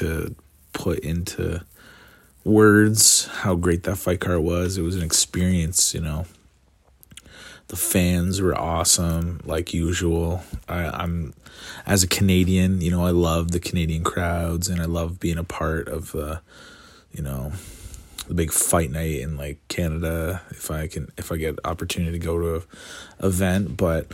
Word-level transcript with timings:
to 0.00 0.34
put 0.72 0.98
into 1.00 1.62
words 2.44 3.26
how 3.26 3.54
great 3.54 3.82
that 3.82 3.96
fight 3.96 4.20
card 4.20 4.40
was. 4.40 4.78
It 4.78 4.82
was 4.82 4.96
an 4.96 5.02
experience, 5.02 5.94
you 5.94 6.00
know. 6.00 6.26
The 7.68 7.76
fans 7.76 8.40
were 8.40 8.56
awesome, 8.56 9.40
like 9.44 9.74
usual. 9.74 10.44
I, 10.68 10.84
I'm, 10.84 11.34
as 11.84 12.04
a 12.04 12.06
Canadian, 12.06 12.80
you 12.80 12.92
know, 12.92 13.04
I 13.04 13.10
love 13.10 13.50
the 13.50 13.58
Canadian 13.58 14.04
crowds, 14.04 14.68
and 14.68 14.80
I 14.80 14.84
love 14.84 15.18
being 15.18 15.38
a 15.38 15.44
part 15.44 15.88
of, 15.88 16.14
uh, 16.14 16.38
you 17.12 17.22
know, 17.22 17.50
the 18.28 18.34
big 18.34 18.52
fight 18.52 18.92
night 18.92 19.18
in 19.18 19.36
like 19.36 19.58
Canada. 19.66 20.42
If 20.50 20.70
I 20.70 20.86
can, 20.86 21.10
if 21.16 21.32
I 21.32 21.36
get 21.36 21.58
opportunity 21.64 22.16
to 22.16 22.24
go 22.24 22.38
to 22.38 22.66
a 23.18 23.26
event, 23.26 23.76
but 23.76 24.12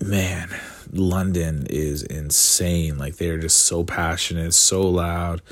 man, 0.00 0.48
London 0.92 1.66
is 1.68 2.02
insane. 2.02 2.98
Like 2.98 3.16
they're 3.16 3.38
just 3.38 3.64
so 3.64 3.84
passionate, 3.84 4.54
so 4.54 4.82
loud, 4.82 5.42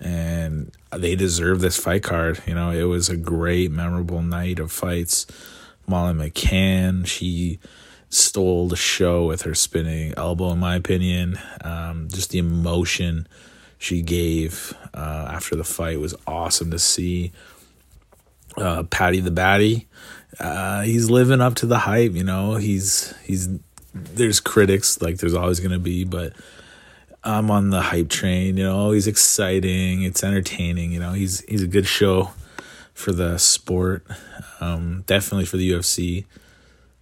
and 0.00 0.72
they 0.90 1.14
deserve 1.14 1.60
this 1.60 1.76
fight 1.76 2.02
card. 2.02 2.42
You 2.46 2.54
know, 2.54 2.70
it 2.70 2.84
was 2.84 3.08
a 3.08 3.16
great, 3.16 3.70
memorable 3.70 4.22
night 4.22 4.58
of 4.58 4.72
fights. 4.72 5.26
Molly 5.86 6.14
McCann, 6.14 7.06
she 7.06 7.58
stole 8.08 8.68
the 8.68 8.76
show 8.76 9.26
with 9.26 9.42
her 9.42 9.54
spinning 9.54 10.14
elbow, 10.16 10.52
in 10.52 10.58
my 10.58 10.76
opinion. 10.76 11.38
Um, 11.62 12.08
just 12.10 12.30
the 12.30 12.38
emotion 12.38 13.26
she 13.78 14.02
gave 14.02 14.74
uh, 14.94 15.28
after 15.32 15.56
the 15.56 15.64
fight 15.64 15.98
was 15.98 16.14
awesome 16.26 16.70
to 16.70 16.78
see. 16.78 17.32
Uh, 18.56 18.82
Paddy 18.84 19.20
the 19.20 19.30
Baddy, 19.30 19.86
uh, 20.38 20.82
he's 20.82 21.08
living 21.08 21.40
up 21.40 21.54
to 21.56 21.66
the 21.66 21.78
hype. 21.78 22.12
You 22.12 22.22
know, 22.22 22.56
he's 22.56 23.14
he's 23.24 23.48
there's 23.94 24.40
critics 24.40 25.00
like 25.02 25.18
there's 25.18 25.34
always 25.34 25.60
gonna 25.60 25.78
be, 25.78 26.04
but 26.04 26.32
I'm 27.24 27.50
on 27.50 27.70
the 27.70 27.80
hype 27.80 28.08
train. 28.08 28.56
You 28.56 28.64
know, 28.64 28.90
he's 28.90 29.06
exciting. 29.06 30.02
It's 30.02 30.24
entertaining. 30.24 30.92
You 30.92 31.00
know, 31.00 31.12
he's 31.12 31.40
he's 31.42 31.62
a 31.62 31.68
good 31.68 31.86
show 31.86 32.30
for 32.94 33.12
the 33.12 33.38
sport. 33.38 34.06
Um, 34.60 35.04
definitely 35.06 35.44
for 35.44 35.56
the 35.56 35.72
UFC. 35.72 36.24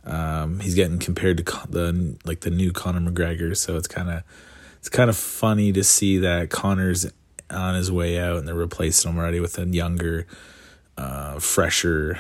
Um, 0.05 0.61
he's 0.61 0.75
getting 0.75 0.99
compared 0.99 1.37
to 1.39 1.45
the 1.69 2.17
like 2.25 2.41
the 2.41 2.51
new 2.51 2.73
Conor 2.73 3.11
McGregor, 3.11 3.57
so 3.57 3.77
it's 3.77 3.89
kind 3.89 4.11
of 4.11 4.23
it's 4.79 4.89
kind 4.89 5.11
of 5.11 5.17
funny 5.17 5.73
to 5.73 5.85
see 5.85 6.19
that 6.19 6.51
Conor's 6.51 7.11
on 7.51 7.75
his 7.75 7.91
way 7.91 8.19
out 8.19 8.39
and 8.39 8.49
they're 8.49 8.55
replacing 8.55 9.11
him 9.11 9.19
already 9.19 9.41
with 9.41 9.59
a 9.59 9.67
younger, 9.67 10.27
uh, 10.97 11.39
fresher 11.39 12.19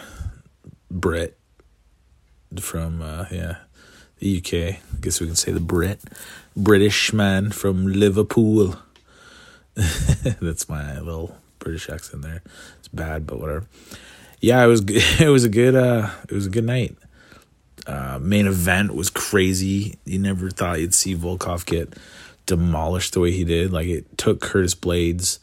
Brit 0.90 1.38
from 2.58 3.00
uh, 3.00 3.26
yeah 3.30 3.56
UK. 4.22 4.54
I 4.54 4.80
guess 5.00 5.20
we 5.20 5.26
can 5.26 5.36
say 5.36 5.52
the 5.52 5.60
Brit, 5.60 6.00
British 6.56 7.12
man 7.12 7.50
from 7.50 7.86
Liverpool. 7.86 8.76
That's 9.74 10.68
my 10.68 10.98
little 10.98 11.36
British 11.58 11.88
accent 11.88 12.22
there. 12.22 12.42
It's 12.78 12.88
bad, 12.88 13.26
but 13.26 13.40
whatever. 13.40 13.66
Yeah, 14.40 14.64
it 14.64 14.68
was 14.68 14.82
it 15.20 15.28
was 15.28 15.44
a 15.44 15.48
good 15.48 15.74
uh 15.74 16.10
it 16.28 16.34
was 16.34 16.46
a 16.46 16.50
good 16.50 16.64
night. 16.64 16.96
Uh, 17.86 18.18
main 18.20 18.46
event 18.46 18.94
was 18.94 19.10
crazy. 19.10 19.98
You 20.04 20.18
never 20.18 20.50
thought 20.50 20.80
you'd 20.80 20.94
see 20.94 21.16
Volkov 21.16 21.64
get 21.64 21.94
demolished 22.46 23.14
the 23.14 23.20
way 23.20 23.32
he 23.32 23.44
did. 23.44 23.72
Like 23.72 23.86
it 23.86 24.18
took 24.18 24.40
Curtis 24.40 24.74
Blaydes, 24.74 25.38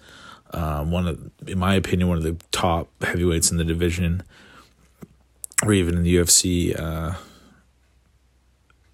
um, 0.52 0.92
one 0.92 1.08
of, 1.08 1.32
in 1.48 1.58
my 1.58 1.76
opinion, 1.76 2.10
one 2.10 2.18
of 2.18 2.24
the 2.24 2.38
top 2.52 2.90
heavyweights 3.02 3.50
in 3.50 3.58
the 3.58 3.64
division, 3.64 4.24
or 5.64 5.74
even 5.74 5.96
in 5.96 6.04
the 6.04 6.16
UFC. 6.16 6.80
Uh, 6.80 7.16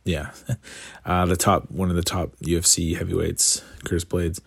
yeah, 0.05 0.31
uh, 1.05 1.25
the 1.25 1.37
top 1.37 1.69
one 1.71 1.89
of 1.89 1.95
the 1.95 2.03
top 2.03 2.35
UFC 2.43 2.97
heavyweights, 2.97 3.63
Curtis 3.83 4.05
Blaydes. 4.05 4.39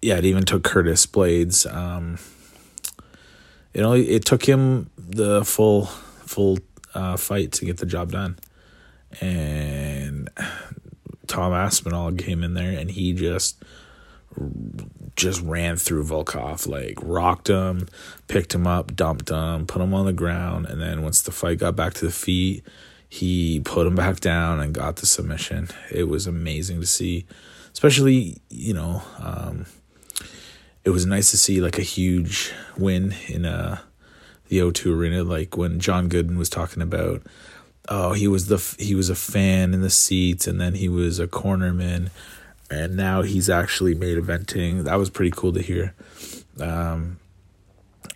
Yeah, 0.00 0.18
it 0.18 0.24
even 0.24 0.44
took 0.44 0.64
Curtis 0.64 1.06
Blaydes. 1.06 1.72
Um, 1.72 2.18
it 3.72 3.82
only 3.82 4.08
it 4.08 4.24
took 4.24 4.44
him 4.44 4.90
the 4.96 5.44
full 5.44 5.86
full 5.86 6.58
uh, 6.94 7.16
fight 7.16 7.52
to 7.52 7.64
get 7.64 7.78
the 7.78 7.86
job 7.86 8.12
done, 8.12 8.38
and 9.20 10.28
Tom 11.26 11.52
Aspinall 11.52 12.12
came 12.12 12.42
in 12.42 12.54
there 12.54 12.78
and 12.78 12.90
he 12.90 13.12
just 13.12 13.62
just 15.16 15.42
ran 15.42 15.76
through 15.76 16.04
Volkov, 16.04 16.66
like 16.66 16.98
rocked 17.02 17.48
him, 17.48 17.88
picked 18.28 18.54
him 18.54 18.66
up, 18.66 18.96
dumped 18.96 19.30
him, 19.30 19.66
put 19.66 19.82
him 19.82 19.94
on 19.94 20.06
the 20.06 20.12
ground, 20.12 20.66
and 20.66 20.80
then 20.80 21.02
once 21.02 21.22
the 21.22 21.32
fight 21.32 21.58
got 21.58 21.76
back 21.76 21.94
to 21.94 22.06
the 22.06 22.12
feet, 22.12 22.64
he 23.12 23.60
put 23.60 23.86
him 23.86 23.94
back 23.94 24.20
down 24.20 24.58
and 24.58 24.72
got 24.72 24.96
the 24.96 25.04
submission. 25.04 25.68
It 25.90 26.04
was 26.04 26.26
amazing 26.26 26.80
to 26.80 26.86
see, 26.86 27.26
especially 27.74 28.38
you 28.48 28.72
know, 28.72 29.02
um, 29.18 29.66
it 30.82 30.88
was 30.88 31.04
nice 31.04 31.30
to 31.30 31.36
see 31.36 31.60
like 31.60 31.78
a 31.78 31.82
huge 31.82 32.54
win 32.78 33.14
in 33.28 33.44
uh, 33.44 33.80
the 34.48 34.60
O2 34.60 34.96
arena, 34.96 35.24
like 35.24 35.58
when 35.58 35.78
John 35.78 36.08
Gooden 36.08 36.38
was 36.38 36.48
talking 36.48 36.82
about 36.82 37.20
oh 37.90 38.14
he 38.14 38.26
was 38.28 38.46
the 38.46 38.56
he 38.82 38.94
was 38.94 39.10
a 39.10 39.14
fan 39.14 39.74
in 39.74 39.82
the 39.82 39.90
seats 39.90 40.46
and 40.46 40.58
then 40.58 40.72
he 40.72 40.88
was 40.88 41.18
a 41.18 41.26
cornerman 41.26 42.08
and 42.70 42.96
now 42.96 43.20
he's 43.20 43.50
actually 43.50 43.94
made 43.94 44.16
eventing 44.16 44.84
that 44.84 44.94
was 44.94 45.10
pretty 45.10 45.32
cool 45.36 45.52
to 45.52 45.60
hear. 45.60 45.94
Um, 46.58 47.18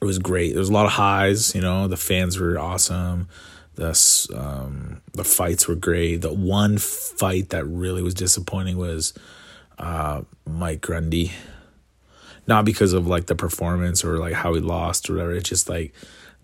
it 0.00 0.06
was 0.06 0.18
great. 0.18 0.52
There 0.52 0.60
was 0.60 0.70
a 0.70 0.72
lot 0.72 0.86
of 0.86 0.92
highs 0.92 1.54
you 1.54 1.60
know 1.60 1.86
the 1.86 1.98
fans 1.98 2.38
were 2.38 2.58
awesome 2.58 3.28
the 3.76 4.28
um, 4.36 5.00
the 5.12 5.24
fights 5.24 5.68
were 5.68 5.74
great. 5.74 6.16
The 6.16 6.32
one 6.32 6.78
fight 6.78 7.50
that 7.50 7.64
really 7.64 8.02
was 8.02 8.14
disappointing 8.14 8.76
was 8.76 9.14
uh, 9.78 10.22
Mike 10.46 10.80
Grundy. 10.80 11.32
Not 12.48 12.64
because 12.64 12.92
of 12.92 13.06
like 13.06 13.26
the 13.26 13.34
performance 13.34 14.04
or 14.04 14.18
like 14.18 14.34
how 14.34 14.54
he 14.54 14.60
lost 14.60 15.10
or 15.10 15.14
whatever. 15.14 15.32
It's 15.32 15.48
just 15.48 15.68
like 15.68 15.92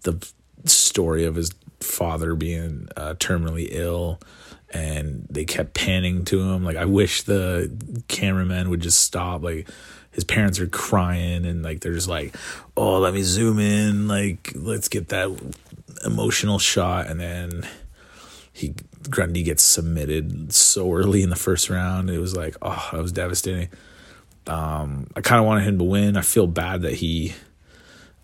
the 0.02 0.26
story 0.64 1.24
of 1.24 1.36
his 1.36 1.52
father 1.80 2.34
being 2.34 2.88
uh, 2.96 3.14
terminally 3.14 3.68
ill 3.70 4.20
and 4.72 5.26
they 5.30 5.44
kept 5.44 5.74
panning 5.74 6.24
to 6.24 6.40
him. 6.40 6.64
Like 6.64 6.76
i 6.76 6.84
wish 6.84 7.22
the 7.22 7.70
cameraman 8.08 8.70
would 8.70 8.80
just 8.80 9.00
stop. 9.00 9.42
Like 9.42 9.68
his 10.10 10.24
parents 10.24 10.58
are 10.60 10.66
crying 10.66 11.46
and 11.46 11.62
like 11.62 11.80
they're 11.80 11.94
just 11.94 12.08
like 12.08 12.34
oh 12.76 12.98
let 12.98 13.14
me 13.14 13.22
zoom 13.22 13.58
in. 13.58 14.08
Like 14.08 14.52
let's 14.54 14.88
get 14.88 15.08
that 15.08 15.30
emotional 16.04 16.58
shot 16.58 17.06
and 17.08 17.20
then 17.20 17.66
he 18.52 18.74
grundy 19.08 19.42
gets 19.42 19.62
submitted 19.62 20.52
so 20.52 20.92
early 20.92 21.22
in 21.22 21.30
the 21.30 21.36
first 21.36 21.70
round 21.70 22.10
it 22.10 22.18
was 22.18 22.36
like 22.36 22.56
oh 22.62 22.88
that 22.92 23.02
was 23.02 23.12
devastating 23.12 23.68
um, 24.46 25.06
i 25.16 25.20
kind 25.20 25.40
of 25.40 25.46
wanted 25.46 25.64
him 25.64 25.78
to 25.78 25.84
win 25.84 26.16
i 26.16 26.22
feel 26.22 26.46
bad 26.46 26.82
that 26.82 26.94
he 26.94 27.32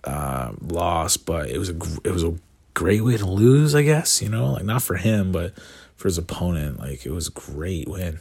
uh, 0.05 0.53
lost 0.61 1.27
but 1.27 1.49
it 1.49 1.59
was 1.59 1.71
a 1.71 1.77
it 2.05 2.13
was 2.13 2.23
a 2.23 2.35
great 2.79 3.03
way 3.03 3.17
to 3.17 3.27
lose, 3.27 3.75
I 3.75 3.83
guess, 3.83 4.23
you 4.23 4.29
know, 4.29 4.53
like 4.53 4.65
not 4.65 4.83
for 4.83 4.95
him, 4.95 5.33
but 5.33 5.53
for 5.97 6.07
his 6.07 6.17
opponent. 6.17 6.79
Like 6.79 7.05
it 7.05 7.11
was 7.11 7.27
a 7.27 7.33
great 7.33 7.89
win. 7.89 8.21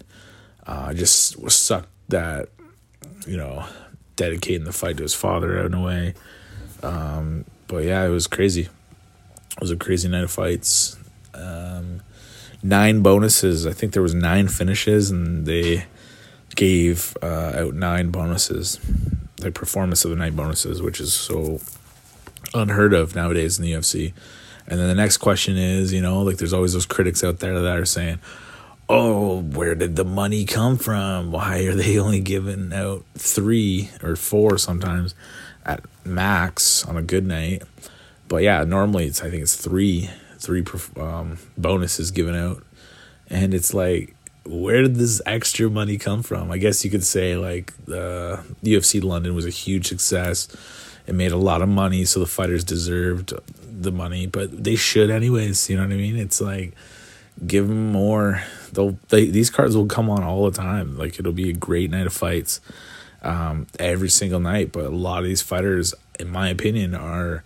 Uh, 0.65 0.95
just 0.95 1.39
was 1.39 1.53
sucked 1.53 1.89
that, 2.09 2.49
you 3.27 3.37
know, 3.37 3.65
dedicating 4.15 4.63
the 4.63 4.73
fight 4.73 4.97
to 4.97 5.03
his 5.03 5.13
father 5.13 5.63
in 5.63 5.75
a 5.75 5.81
way. 5.81 6.15
Um, 6.81 7.45
but 7.67 7.83
yeah, 7.83 8.03
it 8.03 8.09
was 8.09 8.25
crazy. 8.25 8.67
It 9.51 9.61
was 9.61 9.71
a 9.71 9.75
crazy 9.75 10.07
night 10.07 10.23
of 10.23 10.31
fights. 10.31 10.97
Um, 11.33 12.01
nine 12.61 13.01
bonuses. 13.01 13.65
I 13.65 13.71
think 13.71 13.93
there 13.93 14.03
was 14.03 14.13
nine 14.13 14.47
finishes, 14.47 15.09
and 15.09 15.45
they 15.45 15.85
gave 16.55 17.15
uh, 17.21 17.53
out 17.55 17.73
nine 17.73 18.09
bonuses, 18.09 18.79
like 19.41 19.53
performance 19.53 20.03
of 20.05 20.11
the 20.11 20.17
night 20.17 20.35
bonuses, 20.35 20.81
which 20.81 20.99
is 20.99 21.13
so 21.13 21.59
unheard 22.53 22.93
of 22.93 23.15
nowadays 23.15 23.57
in 23.57 23.65
the 23.65 23.73
UFC. 23.73 24.13
And 24.67 24.79
then 24.79 24.87
the 24.87 24.95
next 24.95 25.17
question 25.17 25.57
is, 25.57 25.93
you 25.93 26.01
know, 26.01 26.21
like 26.21 26.37
there's 26.37 26.53
always 26.53 26.73
those 26.73 26.85
critics 26.85 27.23
out 27.23 27.39
there 27.39 27.59
that 27.59 27.77
are 27.77 27.85
saying, 27.85 28.19
oh, 28.89 29.41
where 29.41 29.75
did 29.75 29.95
the 29.95 30.05
money 30.05 30.45
come 30.45 30.77
from? 30.77 31.31
Why 31.31 31.59
are 31.63 31.73
they 31.75 31.97
only 31.97 32.19
giving 32.19 32.73
out 32.73 33.05
three 33.15 33.91
or 34.03 34.15
four 34.15 34.57
sometimes 34.57 35.15
at 35.65 35.83
max 36.05 36.85
on 36.85 36.97
a 36.97 37.01
good 37.01 37.25
night? 37.25 37.63
But 38.27 38.43
yeah, 38.43 38.63
normally 38.63 39.05
it's 39.05 39.21
I 39.21 39.29
think 39.29 39.43
it's 39.43 39.55
three 39.55 40.09
three 40.39 40.63
um, 40.97 41.37
bonuses 41.57 42.11
given 42.11 42.35
out, 42.35 42.63
and 43.29 43.53
it's 43.53 43.73
like 43.73 44.15
where 44.45 44.81
did 44.81 44.95
this 44.95 45.21
extra 45.25 45.69
money 45.69 45.97
come 45.97 46.23
from? 46.23 46.51
I 46.51 46.57
guess 46.57 46.85
you 46.85 46.91
could 46.91 47.03
say 47.03 47.35
like 47.35 47.73
the 47.85 48.43
UFC 48.63 49.03
London 49.03 49.35
was 49.35 49.45
a 49.45 49.51
huge 49.51 49.87
success. 49.87 50.47
It 51.05 51.15
made 51.15 51.31
a 51.31 51.37
lot 51.37 51.61
of 51.61 51.69
money, 51.69 52.05
so 52.05 52.19
the 52.19 52.25
fighters 52.25 52.63
deserved 52.63 53.33
the 53.61 53.91
money, 53.91 54.27
but 54.27 54.63
they 54.63 54.75
should 54.75 55.09
anyways. 55.09 55.69
You 55.69 55.77
know 55.77 55.83
what 55.83 55.93
I 55.93 55.97
mean? 55.97 56.17
It's 56.17 56.41
like 56.41 56.73
give 57.45 57.67
them 57.67 57.91
more. 57.91 58.43
They'll 58.71 58.97
they, 59.09 59.25
these 59.27 59.49
cards 59.49 59.75
will 59.75 59.85
come 59.85 60.09
on 60.09 60.23
all 60.23 60.49
the 60.49 60.57
time. 60.57 60.97
Like 60.97 61.19
it'll 61.19 61.31
be 61.31 61.49
a 61.49 61.53
great 61.53 61.91
night 61.91 62.07
of 62.07 62.13
fights 62.13 62.61
um, 63.21 63.67
every 63.79 64.09
single 64.09 64.39
night. 64.39 64.71
But 64.71 64.85
a 64.85 64.89
lot 64.89 65.19
of 65.19 65.25
these 65.25 65.41
fighters, 65.41 65.93
in 66.19 66.29
my 66.29 66.49
opinion, 66.49 66.95
are 66.95 67.43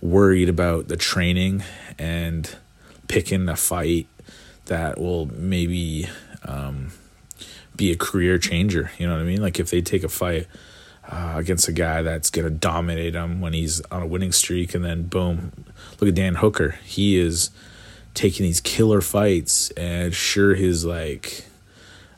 worried 0.00 0.48
about 0.48 0.88
the 0.88 0.96
training 0.96 1.62
and 1.98 2.56
picking 3.08 3.48
a 3.48 3.56
fight 3.56 4.06
that 4.66 4.98
will 4.98 5.26
maybe 5.26 6.08
um, 6.44 6.92
be 7.74 7.90
a 7.90 7.96
career 7.96 8.38
changer. 8.38 8.90
You 8.98 9.06
know 9.06 9.14
what 9.14 9.22
I 9.22 9.24
mean? 9.24 9.42
Like 9.42 9.58
if 9.58 9.70
they 9.70 9.80
take 9.80 10.04
a 10.04 10.08
fight 10.08 10.46
uh, 11.10 11.34
against 11.36 11.68
a 11.68 11.72
guy 11.72 12.02
that's 12.02 12.30
gonna 12.30 12.50
dominate 12.50 13.14
him 13.14 13.40
when 13.40 13.54
he's 13.54 13.80
on 13.90 14.02
a 14.02 14.06
winning 14.06 14.32
streak, 14.32 14.74
and 14.74 14.84
then 14.84 15.04
boom, 15.04 15.52
look 16.00 16.08
at 16.08 16.14
Dan 16.14 16.36
Hooker. 16.36 16.78
He 16.84 17.18
is 17.18 17.50
taking 18.14 18.44
these 18.44 18.60
killer 18.60 19.00
fights, 19.00 19.70
and 19.70 20.14
sure 20.14 20.54
his 20.54 20.84
like 20.84 21.46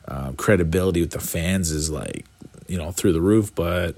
uh, 0.09 0.33
credibility 0.33 1.01
with 1.01 1.13
the 1.13 1.21
fans 1.21 1.71
is 1.71 1.89
like 1.89 2.25
you 2.67 2.77
know 2.77 2.91
through 2.91 3.13
the 3.13 3.21
roof, 3.21 3.55
but 3.55 3.97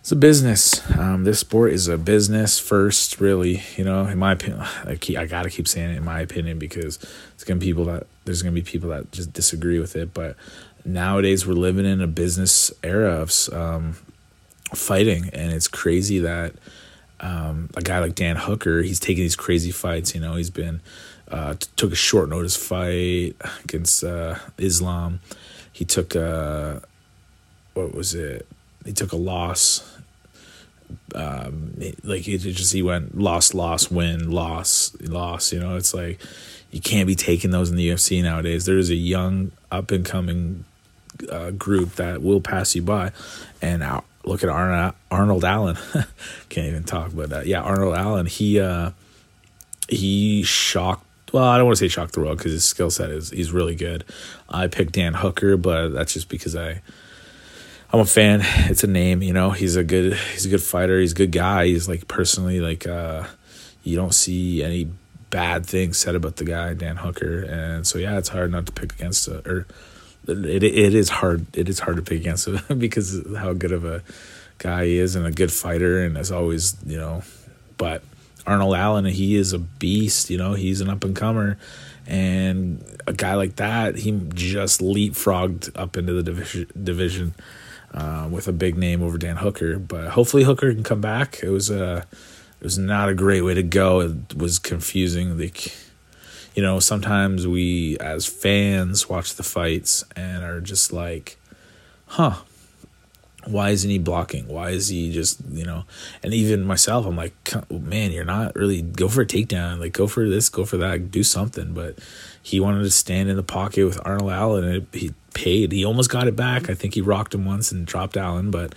it's 0.00 0.12
a 0.12 0.16
business. 0.16 0.88
Um, 0.96 1.24
this 1.24 1.40
sport 1.40 1.72
is 1.72 1.88
a 1.88 1.98
business 1.98 2.58
first, 2.58 3.20
really. 3.20 3.62
You 3.76 3.84
know, 3.84 4.06
in 4.06 4.18
my 4.18 4.32
opinion, 4.32 4.60
I, 4.84 4.96
keep, 4.96 5.18
I 5.18 5.26
gotta 5.26 5.50
keep 5.50 5.68
saying 5.68 5.90
it 5.90 5.96
in 5.96 6.04
my 6.04 6.20
opinion 6.20 6.58
because 6.58 6.98
it's 7.34 7.44
gonna 7.44 7.60
be 7.60 7.66
people 7.66 7.84
that 7.86 8.06
there's 8.24 8.42
gonna 8.42 8.54
be 8.54 8.62
people 8.62 8.90
that 8.90 9.10
just 9.12 9.32
disagree 9.32 9.78
with 9.78 9.96
it. 9.96 10.14
But 10.14 10.36
nowadays, 10.84 11.46
we're 11.46 11.54
living 11.54 11.84
in 11.84 12.00
a 12.00 12.06
business 12.06 12.72
era 12.82 13.20
of 13.20 13.32
um, 13.52 13.96
fighting, 14.74 15.30
and 15.32 15.52
it's 15.52 15.68
crazy 15.68 16.20
that 16.20 16.54
um, 17.20 17.68
a 17.76 17.82
guy 17.82 17.98
like 17.98 18.14
Dan 18.14 18.36
Hooker, 18.36 18.82
he's 18.82 19.00
taking 19.00 19.24
these 19.24 19.36
crazy 19.36 19.70
fights. 19.70 20.14
You 20.14 20.20
know, 20.20 20.36
he's 20.36 20.50
been 20.50 20.80
uh, 21.30 21.54
t- 21.54 21.68
took 21.76 21.92
a 21.92 21.96
short 21.96 22.28
notice 22.28 22.56
fight 22.56 23.36
against 23.64 24.04
uh, 24.04 24.36
Islam. 24.56 25.20
He 25.72 25.84
took 25.84 26.14
a 26.14 26.82
what 27.74 27.94
was 27.94 28.14
it? 28.14 28.46
He 28.84 28.92
took 28.92 29.12
a 29.12 29.16
loss 29.16 29.98
um, 31.14 31.74
like 32.04 32.28
it 32.28 32.38
just 32.38 32.72
he 32.72 32.82
went 32.82 33.18
loss, 33.18 33.54
loss, 33.54 33.90
win, 33.90 34.30
loss, 34.30 34.96
loss. 35.00 35.52
You 35.52 35.60
know, 35.60 35.76
it's 35.76 35.94
like 35.94 36.20
you 36.70 36.80
can't 36.80 37.06
be 37.06 37.14
taking 37.14 37.50
those 37.50 37.70
in 37.70 37.76
the 37.76 37.88
UFC 37.88 38.22
nowadays. 38.22 38.66
There 38.66 38.78
is 38.78 38.90
a 38.90 38.94
young 38.94 39.52
up 39.70 39.90
and 39.90 40.04
coming 40.04 40.64
uh, 41.30 41.50
group 41.52 41.94
that 41.96 42.22
will 42.22 42.40
pass 42.40 42.74
you 42.74 42.82
by, 42.82 43.12
and 43.62 43.82
uh, 43.82 44.00
look 44.24 44.42
at 44.42 44.48
Arnold 44.48 44.94
Arnold 45.10 45.44
Allen. 45.44 45.76
can't 46.48 46.66
even 46.68 46.84
talk 46.84 47.12
about 47.12 47.30
that. 47.30 47.46
Yeah, 47.46 47.62
Arnold 47.62 47.94
Allen. 47.94 48.26
He 48.26 48.60
uh, 48.60 48.90
he 49.88 50.42
shocked. 50.42 51.04
Well, 51.32 51.44
I 51.44 51.58
don't 51.58 51.66
want 51.66 51.78
to 51.78 51.84
say 51.84 51.88
shocked 51.88 52.14
the 52.14 52.20
world 52.20 52.38
because 52.38 52.52
his 52.52 52.64
skill 52.64 52.90
set 52.90 53.10
is 53.10 53.30
he's 53.30 53.52
really 53.52 53.74
good. 53.74 54.04
I 54.48 54.66
picked 54.66 54.92
Dan 54.92 55.14
Hooker, 55.14 55.56
but 55.56 55.88
that's 55.88 56.14
just 56.14 56.28
because 56.28 56.56
I 56.56 56.80
I'm 57.90 58.00
a 58.00 58.04
fan. 58.04 58.42
It's 58.70 58.84
a 58.84 58.86
name, 58.86 59.22
you 59.22 59.32
know. 59.32 59.50
He's 59.50 59.76
a 59.76 59.84
good 59.84 60.12
he's 60.12 60.44
a 60.44 60.50
good 60.50 60.62
fighter. 60.62 61.00
He's 61.00 61.12
a 61.12 61.16
good 61.16 61.32
guy. 61.32 61.66
He's 61.66 61.88
like 61.88 62.06
personally 62.06 62.60
like 62.60 62.86
uh 62.86 63.24
you 63.82 63.96
don't 63.96 64.12
see 64.12 64.62
any 64.62 64.90
bad 65.30 65.64
things 65.64 65.96
said 65.96 66.14
about 66.14 66.36
the 66.36 66.44
guy 66.44 66.74
Dan 66.74 66.96
Hooker, 66.96 67.42
and 67.42 67.86
so 67.86 67.98
yeah, 67.98 68.18
it's 68.18 68.28
hard 68.28 68.52
not 68.52 68.66
to 68.66 68.72
pick 68.72 68.92
against 68.92 69.26
it. 69.28 69.46
Or 69.46 69.66
it 70.26 70.62
it 70.62 70.94
is 70.94 71.08
hard 71.08 71.46
it 71.56 71.70
is 71.70 71.80
hard 71.80 71.96
to 71.96 72.02
pick 72.02 72.20
against 72.20 72.46
him 72.46 72.60
because 72.78 73.24
how 73.38 73.54
good 73.54 73.72
of 73.72 73.86
a 73.86 74.02
guy 74.58 74.84
he 74.84 74.98
is 74.98 75.16
and 75.16 75.26
a 75.26 75.30
good 75.30 75.52
fighter, 75.52 76.04
and 76.04 76.18
as 76.18 76.30
always, 76.30 76.76
you 76.84 76.98
know. 76.98 77.22
But 77.78 78.02
Arnold 78.46 78.74
Allen, 78.74 79.06
he 79.06 79.34
is 79.34 79.54
a 79.54 79.58
beast. 79.58 80.28
You 80.28 80.36
know, 80.36 80.52
he's 80.52 80.82
an 80.82 80.90
up 80.90 81.04
and 81.04 81.16
comer, 81.16 81.56
and 82.06 82.84
a 83.06 83.14
guy 83.14 83.34
like 83.36 83.56
that, 83.56 83.96
he 83.96 84.12
just 84.34 84.82
leapfrogged 84.82 85.70
up 85.74 85.96
into 85.96 86.12
the 86.22 86.66
division 86.82 87.34
uh, 87.98 88.28
with 88.30 88.46
a 88.46 88.52
big 88.52 88.78
name 88.78 89.02
over 89.02 89.18
Dan 89.18 89.36
Hooker. 89.36 89.78
But 89.78 90.10
hopefully 90.10 90.44
Hooker 90.44 90.72
can 90.72 90.84
come 90.84 91.00
back. 91.00 91.40
It 91.42 91.50
was 91.50 91.68
a 91.68 92.06
it 92.60 92.64
was 92.64 92.78
not 92.78 93.08
a 93.08 93.14
great 93.14 93.42
way 93.42 93.54
to 93.54 93.62
go. 93.62 94.00
It 94.00 94.34
was 94.36 94.58
confusing. 94.58 95.38
Like 95.38 95.74
you 96.54 96.62
know, 96.62 96.78
sometimes 96.78 97.46
we 97.46 97.98
as 97.98 98.26
fans 98.26 99.08
watch 99.08 99.34
the 99.34 99.42
fights 99.42 100.04
and 100.16 100.44
are 100.44 100.60
just 100.60 100.92
like, 100.92 101.38
huh. 102.06 102.36
Why 103.46 103.70
isn't 103.70 103.88
he 103.88 103.98
blocking? 103.98 104.48
Why 104.48 104.70
is 104.70 104.88
he 104.88 105.12
just, 105.12 105.40
you 105.50 105.64
know? 105.64 105.84
And 106.22 106.34
even 106.34 106.64
myself, 106.64 107.06
I'm 107.06 107.16
like, 107.16 107.34
man, 107.70 108.10
you're 108.10 108.24
not 108.24 108.56
really 108.56 108.82
go 108.82 109.08
for 109.08 109.22
a 109.22 109.26
takedown. 109.26 109.78
Like, 109.78 109.92
go 109.92 110.06
for 110.06 110.28
this, 110.28 110.48
go 110.48 110.64
for 110.64 110.76
that, 110.78 111.10
do 111.10 111.22
something. 111.22 111.72
But 111.72 111.98
he 112.42 112.60
wanted 112.60 112.82
to 112.82 112.90
stand 112.90 113.30
in 113.30 113.36
the 113.36 113.42
pocket 113.42 113.84
with 113.84 114.00
Arnold 114.04 114.32
Allen, 114.32 114.64
and 114.64 114.76
it, 114.76 114.86
he 114.92 115.14
paid. 115.34 115.72
He 115.72 115.84
almost 115.84 116.10
got 116.10 116.26
it 116.26 116.36
back. 116.36 116.68
I 116.68 116.74
think 116.74 116.94
he 116.94 117.00
rocked 117.00 117.34
him 117.34 117.44
once 117.44 117.70
and 117.70 117.86
dropped 117.86 118.16
Allen, 118.16 118.50
but 118.50 118.74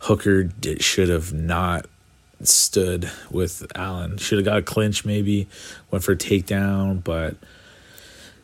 Hooker 0.00 0.44
did, 0.44 0.82
should 0.82 1.08
have 1.08 1.32
not 1.32 1.86
stood 2.42 3.10
with 3.30 3.66
Allen. 3.74 4.18
Should 4.18 4.38
have 4.38 4.44
got 4.44 4.58
a 4.58 4.62
clinch, 4.62 5.04
maybe 5.04 5.48
went 5.90 6.04
for 6.04 6.12
a 6.12 6.16
takedown, 6.16 7.02
but 7.02 7.36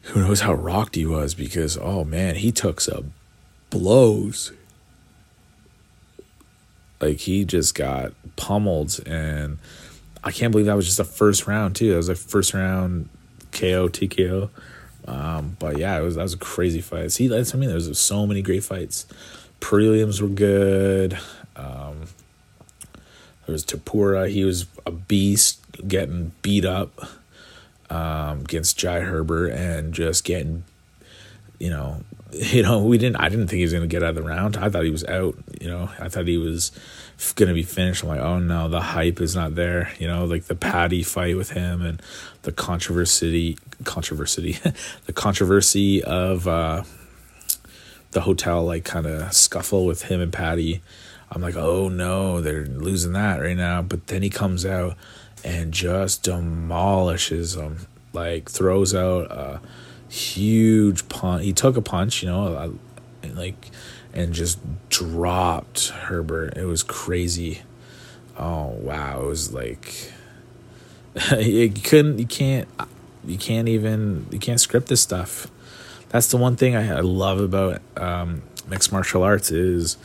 who 0.03 0.21
knows 0.21 0.41
how 0.41 0.55
rocked 0.55 0.97
he 0.97 1.07
was 1.07 1.35
because 1.35 1.79
oh 1.79 2.05
man, 2.05 2.37
he 2.37 2.51
took 2.51 2.81
some 2.81 3.13
blows. 3.71 4.53
Like 7.03 7.19
he 7.19 7.45
just 7.45 7.75
got 7.75 8.13
pummeled, 8.37 9.01
and 9.07 9.59
I 10.23 10.31
can't 10.31 10.53
believe 10.53 10.67
that 10.67 10.77
was 10.77 10.87
just 10.87 10.99
the 10.99 11.05
first 11.05 11.47
round 11.47 11.77
too. 11.77 11.91
That 11.91 11.97
was 11.97 12.09
a 12.09 12.15
first 12.15 12.55
round 12.55 13.09
KO 13.51 13.89
TKO. 13.89 14.49
Um, 15.07 15.57
but 15.59 15.79
yeah, 15.79 15.99
it 15.99 16.03
was 16.03 16.15
that 16.15 16.23
was 16.23 16.35
a 16.35 16.39
crazy 16.39 16.81
fight. 16.81 17.11
See, 17.13 17.27
that's 17.27 17.55
I 17.55 17.59
mean, 17.59 17.69
there 17.69 17.77
was 17.77 17.99
so 17.99 18.27
many 18.27 18.41
great 18.41 18.63
fights. 18.63 19.07
Prelims 19.61 20.21
were 20.23 20.29
good. 20.29 21.19
Um, 21.57 22.07
there 23.47 23.53
was 23.53 23.65
Topuria. 23.65 24.31
He 24.31 24.45
was 24.45 24.67
a 24.87 24.93
beast, 24.93 25.61
getting 25.89 26.33
beat 26.43 26.65
up 26.65 27.09
um, 27.91 28.41
against 28.41 28.79
Jai 28.79 29.01
Herbert 29.01 29.51
and 29.51 29.93
just 29.93 30.25
getting, 30.25 30.65
you 31.59 31.71
know, 31.71 32.03
you 32.33 32.63
know, 32.63 32.83
we 32.85 32.99
didn't. 32.99 33.17
I 33.17 33.29
didn't 33.29 33.49
think 33.49 33.59
he 33.59 33.65
was 33.65 33.73
going 33.73 33.83
to 33.83 33.89
get 33.89 34.03
out 34.03 34.11
of 34.11 34.15
the 34.15 34.23
round. 34.23 34.57
I 34.57 34.71
thought 34.71 34.85
he 34.85 34.91
was 34.91 35.05
out. 35.05 35.37
You 35.63 35.69
know, 35.69 35.91
I 36.01 36.09
thought 36.09 36.27
he 36.27 36.39
was 36.39 36.73
to 37.37 37.55
be 37.55 37.63
finished. 37.63 38.03
I'm 38.03 38.09
like, 38.09 38.21
oh 38.21 38.41
no, 38.41 38.69
the 38.69 38.81
hype 38.81 39.21
is 39.21 39.37
not 39.37 39.55
there. 39.55 39.93
You 40.01 40.09
know, 40.09 40.25
like 40.25 40.47
the 40.47 40.57
Paddy 40.57 41.05
fight 41.05 41.37
with 41.37 41.51
him 41.51 41.83
and 41.83 42.03
the 42.43 42.51
controversy, 42.51 43.57
controversy, 43.85 44.59
the 45.07 45.13
controversy 45.13 46.03
of 46.03 46.49
uh, 46.49 46.83
the 48.11 48.23
hotel 48.23 48.65
like 48.65 48.85
kind 48.85 49.07
of 49.07 49.33
scuffle 49.33 49.87
with 49.87 50.03
him 50.03 50.21
and 50.21 50.33
Paddy. 50.33 50.83
I'm 51.31 51.41
like, 51.41 51.57
oh 51.57 51.89
no, 51.89 52.41
they're 52.41 52.67
losing 52.67 53.13
that 53.13 53.41
right 53.41 53.57
now. 53.57 53.83
But 53.83 54.09
then 54.09 54.23
he 54.23 54.31
comes 54.31 54.67
out 54.67 54.97
and 55.45 55.73
just 55.73 56.25
demolishes 56.25 57.55
him, 57.55 57.87
like 58.13 58.51
throws 58.51 58.97
out 58.97 59.31
a 59.31 59.61
huge 60.13 61.09
punch. 61.09 61.45
He 61.45 61.53
took 61.53 61.77
a 61.77 61.83
punch, 61.83 62.25
you 62.25 62.29
know, 62.29 62.77
like 63.35 63.71
and 64.13 64.33
just 64.33 64.59
dropped 64.89 65.89
Herbert. 65.89 66.57
It 66.57 66.65
was 66.65 66.83
crazy. 66.83 67.63
Oh 68.39 68.69
wow, 68.69 69.23
it 69.23 69.27
was 69.27 69.53
like 69.53 70.13
you 71.39 71.71
couldn't, 71.71 72.19
you 72.19 72.27
can't, 72.27 72.69
you 73.25 73.37
can't 73.37 73.69
even, 73.69 74.27
you 74.31 74.39
can't 74.39 74.61
script 74.61 74.89
this 74.89 75.01
stuff. 75.01 75.49
That's 76.09 76.29
the 76.29 76.37
one 76.37 76.57
thing 76.57 76.77
I, 76.77 77.01
love 77.01 77.41
about 77.41 77.81
um, 77.97 78.43
mixed 78.69 78.93
martial 78.93 79.23
arts 79.23 79.51
is, 79.51 79.97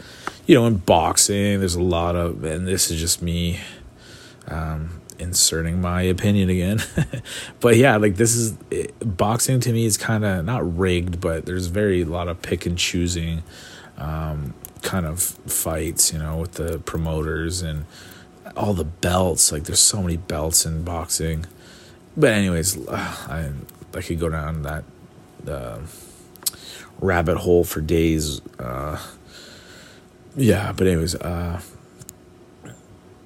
you 0.45 0.55
know, 0.55 0.65
in 0.65 0.77
boxing, 0.77 1.59
there's 1.59 1.75
a 1.75 1.83
lot 1.83 2.15
of, 2.15 2.43
and 2.43 2.67
this 2.67 2.89
is 2.89 2.99
just 2.99 3.21
me 3.21 3.59
um, 4.47 5.01
inserting 5.19 5.81
my 5.81 6.01
opinion 6.01 6.49
again. 6.49 6.81
but 7.59 7.77
yeah, 7.77 7.97
like 7.97 8.15
this 8.15 8.35
is 8.35 8.55
it, 8.71 8.93
boxing 9.17 9.59
to 9.61 9.71
me 9.71 9.85
is 9.85 9.97
kind 9.97 10.23
of 10.25 10.45
not 10.45 10.77
rigged, 10.77 11.19
but 11.19 11.45
there's 11.45 11.67
very 11.67 12.01
a 12.01 12.05
lot 12.05 12.27
of 12.27 12.41
pick 12.41 12.65
and 12.65 12.77
choosing 12.77 13.43
um, 13.97 14.53
kind 14.81 15.05
of 15.05 15.21
fights, 15.21 16.13
you 16.13 16.19
know, 16.19 16.37
with 16.37 16.53
the 16.53 16.79
promoters 16.79 17.61
and 17.61 17.85
all 18.55 18.73
the 18.73 18.85
belts. 18.85 19.51
Like, 19.51 19.63
there's 19.63 19.79
so 19.79 20.01
many 20.01 20.17
belts 20.17 20.65
in 20.65 20.83
boxing. 20.83 21.45
But 22.15 22.33
anyways, 22.33 22.87
I 22.89 23.51
I 23.93 24.01
could 24.01 24.19
go 24.19 24.29
down 24.29 24.63
that 24.63 24.83
uh, 25.47 25.79
rabbit 26.99 27.37
hole 27.37 27.63
for 27.63 27.81
days. 27.81 28.41
Uh, 28.57 28.99
yeah, 30.35 30.71
but 30.71 30.87
anyways, 30.87 31.15
uh, 31.15 31.61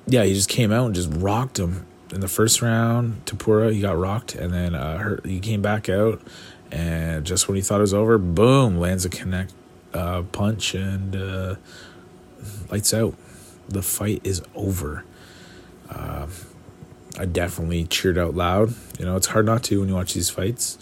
yeah, 0.07 0.23
he 0.23 0.33
just 0.33 0.49
came 0.49 0.71
out 0.71 0.87
and 0.87 0.95
just 0.95 1.09
rocked 1.11 1.59
him 1.59 1.85
in 2.13 2.19
the 2.19 2.27
first 2.27 2.61
round. 2.61 3.25
Topuria, 3.25 3.73
he 3.73 3.81
got 3.81 3.97
rocked, 3.97 4.35
and 4.35 4.53
then 4.53 4.75
uh, 4.75 5.21
he 5.23 5.39
came 5.39 5.61
back 5.61 5.87
out, 5.87 6.21
and 6.69 7.25
just 7.25 7.47
when 7.47 7.55
he 7.55 7.61
thought 7.61 7.77
it 7.77 7.81
was 7.81 7.93
over, 7.93 8.17
boom, 8.17 8.77
lands 8.77 9.05
a 9.05 9.09
connect 9.09 9.53
uh, 9.93 10.23
punch 10.23 10.73
and 10.73 11.15
uh, 11.15 11.55
lights 12.69 12.93
out. 12.93 13.15
The 13.69 13.81
fight 13.81 14.21
is 14.23 14.41
over. 14.55 15.05
Uh, 15.89 16.27
I 17.17 17.25
definitely 17.25 17.85
cheered 17.85 18.17
out 18.17 18.35
loud. 18.35 18.73
You 18.97 19.05
know, 19.05 19.15
it's 19.15 19.27
hard 19.27 19.45
not 19.45 19.63
to 19.63 19.79
when 19.79 19.89
you 19.89 19.95
watch 19.95 20.13
these 20.13 20.29
fights. 20.29 20.77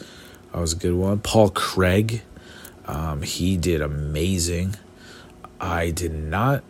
That 0.51 0.60
was 0.60 0.74
a 0.74 0.75
good 0.75 0.94
one. 0.94 1.20
Paul 1.20 1.50
Craig, 1.50 2.22
um, 2.86 3.22
he 3.22 3.58
did 3.58 3.82
amazing. 3.82 4.75
I 5.60 5.92
did 5.92 6.13
not 6.13 6.63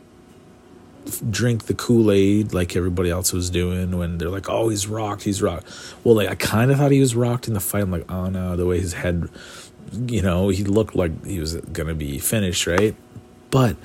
drink 1.29 1.65
the 1.65 1.73
Kool 1.73 2.11
Aid 2.11 2.53
like 2.53 2.75
everybody 2.75 3.09
else 3.09 3.33
was 3.33 3.49
doing 3.49 3.97
when 3.97 4.17
they're 4.17 4.29
like, 4.29 4.49
"Oh, 4.49 4.69
he's 4.69 4.87
rocked, 4.87 5.23
he's 5.23 5.41
rocked." 5.41 5.67
Well, 6.03 6.15
like 6.15 6.29
I 6.29 6.35
kind 6.35 6.71
of 6.71 6.77
thought 6.77 6.91
he 6.91 6.99
was 6.99 7.15
rocked 7.15 7.47
in 7.47 7.53
the 7.53 7.59
fight. 7.59 7.83
I'm 7.83 7.91
like, 7.91 8.09
"Oh 8.11 8.29
no," 8.29 8.55
the 8.55 8.65
way 8.65 8.79
his 8.79 8.93
head 8.93 9.29
you 9.93 10.21
know, 10.21 10.49
he 10.49 10.63
looked 10.63 10.95
like 10.95 11.25
he 11.25 11.39
was 11.39 11.55
going 11.55 11.87
to 11.87 11.95
be 11.95 12.19
finished, 12.19 12.67
right? 12.67 12.95
But 13.51 13.75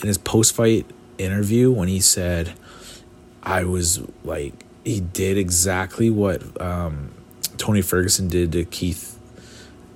in 0.00 0.08
his 0.08 0.18
post 0.18 0.54
fight 0.54 0.86
interview, 1.18 1.70
when 1.70 1.88
he 1.88 2.00
said, 2.00 2.54
I 3.42 3.64
was 3.64 4.00
like, 4.24 4.64
he 4.84 5.00
did 5.00 5.38
exactly 5.38 6.10
what 6.10 6.60
um, 6.60 7.12
Tony 7.56 7.82
Ferguson 7.82 8.28
did 8.28 8.52
to 8.52 8.64
Keith, 8.64 9.18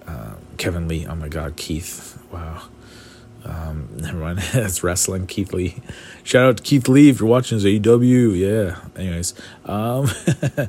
uh, 0.07 0.35
Kevin 0.59 0.89
Lee. 0.89 1.07
Oh 1.07 1.15
my 1.15 1.29
God, 1.29 1.57
Keith. 1.57 2.23
Wow. 2.33 2.63
Um, 3.45 3.89
never 3.97 4.19
mind. 4.19 4.39
That's 4.53 4.83
wrestling. 4.83 5.27
Keith 5.27 5.53
Lee. 5.53 5.77
Shout 6.23 6.49
out 6.49 6.57
to 6.59 6.63
Keith 6.63 6.89
Lee 6.89 7.09
if 7.09 7.21
you're 7.21 7.29
watching 7.29 7.59
this 7.59 7.65
AEW. 7.65 8.37
Yeah. 8.37 8.81
Anyways. 8.97 9.35
Um, 9.65 10.09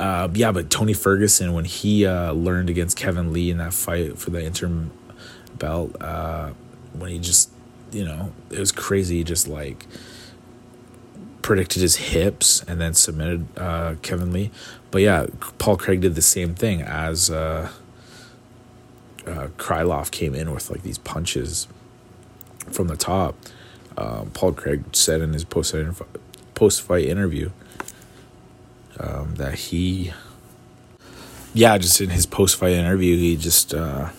uh, 0.00 0.28
yeah, 0.32 0.50
but 0.50 0.70
Tony 0.70 0.94
Ferguson, 0.94 1.52
when 1.52 1.66
he 1.66 2.06
uh, 2.06 2.32
learned 2.32 2.70
against 2.70 2.96
Kevin 2.96 3.34
Lee 3.34 3.50
in 3.50 3.58
that 3.58 3.74
fight 3.74 4.18
for 4.18 4.30
the 4.30 4.42
interim 4.42 4.90
belt, 5.58 5.94
uh, 6.00 6.52
when 6.94 7.10
he 7.10 7.18
just, 7.18 7.50
you 7.92 8.04
know, 8.04 8.32
it 8.50 8.58
was 8.58 8.72
crazy. 8.72 9.22
Just 9.22 9.46
like 9.46 9.86
predicted 11.42 11.82
his 11.82 11.96
hips 11.96 12.62
and 12.66 12.80
then 12.80 12.94
submitted 12.94 13.46
uh, 13.58 13.96
Kevin 14.00 14.32
Lee. 14.32 14.50
But 14.90 15.02
yeah, 15.02 15.26
Paul 15.58 15.76
Craig 15.76 16.00
did 16.00 16.14
the 16.14 16.22
same 16.22 16.54
thing 16.54 16.80
as 16.80 17.30
uh, 17.30 17.70
uh, 19.26 19.48
Krylov 19.58 20.10
came 20.10 20.34
in 20.34 20.52
with 20.52 20.70
like 20.70 20.82
these 20.82 20.98
punches 20.98 21.68
from 22.70 22.88
the 22.88 22.96
top. 22.96 23.34
Um, 23.98 24.30
Paul 24.30 24.52
Craig 24.52 24.84
said 24.92 25.20
in 25.20 25.34
his 25.34 25.44
post 25.44 25.74
post 26.54 26.80
fight 26.80 27.04
interview 27.04 27.50
um, 29.00 29.34
that 29.36 29.54
he, 29.54 30.12
yeah, 31.54 31.78
just 31.78 32.00
in 32.00 32.10
his 32.10 32.26
post 32.26 32.56
fight 32.56 32.72
interview, 32.72 33.16
he 33.16 33.36
just 33.36 33.74
uh, 33.74 34.10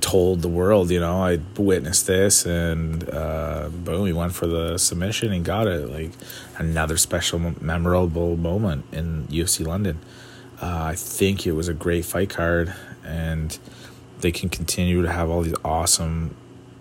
told 0.00 0.42
the 0.42 0.48
world, 0.48 0.90
you 0.90 1.00
know, 1.00 1.22
I 1.22 1.38
witnessed 1.56 2.06
this, 2.06 2.44
and 2.44 3.08
uh, 3.10 3.68
boom, 3.70 4.06
he 4.06 4.12
went 4.12 4.34
for 4.34 4.46
the 4.46 4.78
submission 4.78 5.32
and 5.32 5.44
got 5.44 5.66
it. 5.66 5.88
Like 5.88 6.10
another 6.56 6.96
special, 6.96 7.54
memorable 7.60 8.36
moment 8.36 8.84
in 8.92 9.26
UFC 9.28 9.66
London. 9.66 9.98
Uh, 10.60 10.84
I 10.86 10.94
think 10.96 11.46
it 11.46 11.52
was 11.52 11.68
a 11.68 11.74
great 11.74 12.04
fight 12.04 12.30
card, 12.30 12.74
and 13.04 13.56
they 14.20 14.32
can 14.32 14.48
continue 14.48 15.02
to 15.02 15.12
have 15.12 15.30
all 15.30 15.42
these 15.42 15.54
awesome 15.64 16.34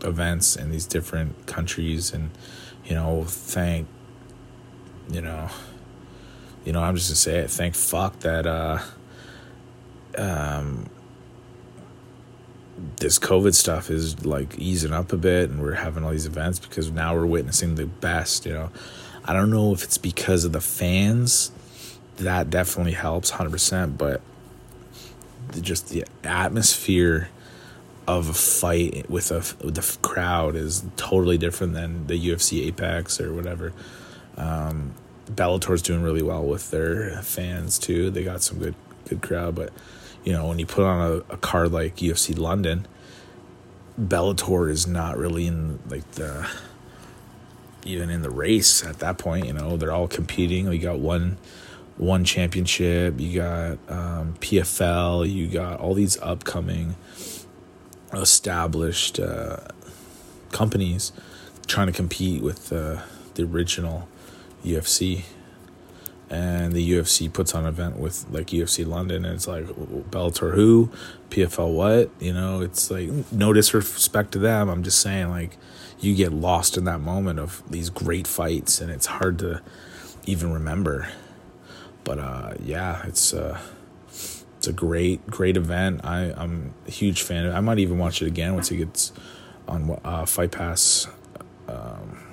events 0.03 0.55
in 0.55 0.71
these 0.71 0.85
different 0.85 1.45
countries, 1.45 2.11
and 2.11 2.31
you 2.85 2.95
know, 2.95 3.25
thank, 3.25 3.87
you 5.11 5.21
know, 5.21 5.49
you 6.67 6.74
know, 6.74 6.83
I'm 6.83 6.97
just 6.97 7.07
gonna 7.07 7.15
say 7.15 7.38
it. 7.38 7.50
Thank 7.50 7.75
fuck 7.75 8.19
that. 8.19 8.45
Uh, 8.45 8.79
um, 10.17 10.89
this 12.97 13.17
COVID 13.17 13.55
stuff 13.55 13.89
is 13.89 14.25
like 14.25 14.59
easing 14.59 14.91
up 14.91 15.13
a 15.13 15.17
bit 15.17 15.50
and 15.50 15.62
we're 15.62 15.75
having 15.75 16.03
all 16.03 16.12
these 16.12 16.25
events 16.25 16.59
because 16.59 16.91
now 16.91 17.15
we're 17.15 17.25
witnessing 17.25 17.75
the 17.75 17.86
best, 17.86 18.45
you 18.45 18.51
know. 18.51 18.69
I 19.24 19.31
don't 19.31 19.50
know 19.50 19.71
if 19.71 19.81
it's 19.81 19.97
because 19.97 20.43
of 20.43 20.51
the 20.51 20.59
fans. 20.59 21.53
That 22.17 22.50
definitely 22.50 22.91
helps 22.91 23.31
100%, 23.31 23.97
but 23.97 24.19
just 25.62 25.88
the 25.88 26.03
atmosphere 26.25 27.29
of 28.09 28.27
a 28.27 28.33
fight 28.33 29.09
with 29.09 29.31
a 29.31 29.38
with 29.63 29.75
the 29.75 29.97
crowd 30.01 30.57
is 30.57 30.83
totally 30.97 31.38
different 31.38 31.74
than 31.74 32.07
the 32.07 32.29
UFC 32.29 32.67
Apex 32.67 33.21
or 33.21 33.33
whatever. 33.33 33.71
Um, 34.36 34.93
Bellator's 35.31 35.81
doing 35.81 36.01
really 36.01 36.24
well 36.24 36.43
with 36.43 36.72
their 36.72 37.22
fans 37.22 37.77
too. 37.77 38.10
They 38.10 38.24
got 38.24 38.41
some 38.41 38.60
good 38.60 38.75
good 39.05 39.22
crowd, 39.22 39.55
but 39.55 39.72
you 40.24 40.34
know, 40.34 40.48
when 40.48 40.60
you 40.60 40.65
put 40.65 40.84
on 40.84 41.00
a, 41.29 41.34
a 41.34 41.38
card 41.38 41.72
like 41.72 41.98
UFC 41.98 42.38
London, 42.38 42.88
Bellator 44.00 44.69
is 44.69 44.86
not 44.88 45.17
really 45.17 45.48
in 45.48 45.79
like 45.89 46.10
the 46.12 46.50
even 47.86 48.10
in 48.10 48.22
the 48.22 48.29
race 48.29 48.86
at 48.86 49.00
that 49.00 49.17
point. 49.17 49.46
You 49.46 49.53
know, 49.53 49.77
they're 49.77 49.91
all 49.91 50.07
competing. 50.07 50.67
We 50.67 50.77
got 50.77 51.00
one 51.00 51.38
one 51.98 52.24
championship. 52.24 53.19
You 53.19 53.39
got 53.39 53.77
um, 53.89 54.36
PFL. 54.39 55.31
You 55.31 55.48
got 55.48 55.79
all 55.79 55.93
these 55.93 56.17
upcoming 56.22 56.96
established 58.13 59.19
uh, 59.19 59.57
companies 60.51 61.12
trying 61.65 61.88
to 61.88 61.93
compete 61.93 62.41
with 62.41 62.72
uh, 62.72 63.01
the 63.34 63.43
original 63.43 64.07
UFC 64.67 65.24
and 66.29 66.74
the 66.74 66.91
UFC 66.91 67.31
puts 67.31 67.55
on 67.55 67.63
an 67.63 67.69
event 67.69 67.97
with 67.97 68.25
like 68.29 68.47
UFC 68.47 68.86
London, 68.86 69.24
and 69.24 69.33
it's 69.36 69.47
like 69.47 69.65
Bellator 69.65 70.53
who, 70.53 70.91
PFL 71.29 71.74
what, 71.74 72.12
you 72.19 72.33
know, 72.33 72.62
it's 72.62 72.91
like 72.91 73.09
no 73.31 73.53
disrespect 73.53 74.33
to 74.33 74.39
them. 74.39 74.69
I'm 74.69 74.83
just 74.83 75.00
saying 75.00 75.29
like 75.29 75.57
you 76.00 76.15
get 76.15 76.33
lost 76.33 76.77
in 76.77 76.83
that 76.83 77.00
moment 77.00 77.39
of 77.39 77.63
these 77.69 77.89
great 77.89 78.27
fights, 78.27 78.81
and 78.81 78.91
it's 78.91 79.05
hard 79.05 79.39
to 79.39 79.62
even 80.25 80.51
remember. 80.51 81.07
But 82.03 82.19
uh, 82.19 82.53
yeah, 82.62 83.03
it's 83.05 83.33
uh, 83.33 83.59
it's 84.09 84.67
a 84.67 84.74
great 84.74 85.25
great 85.27 85.55
event. 85.55 86.01
I 86.03 86.33
I'm 86.36 86.74
a 86.88 86.91
huge 86.91 87.21
fan. 87.21 87.45
of 87.45 87.53
it. 87.53 87.55
I 87.55 87.62
might 87.62 87.79
even 87.79 87.97
watch 87.97 88.21
it 88.21 88.27
again 88.27 88.53
once 88.53 88.69
it 88.69 88.77
gets 88.77 89.13
on 89.67 90.00
uh, 90.03 90.25
Fight 90.25 90.51
Pass. 90.51 91.07
Um, 91.69 92.26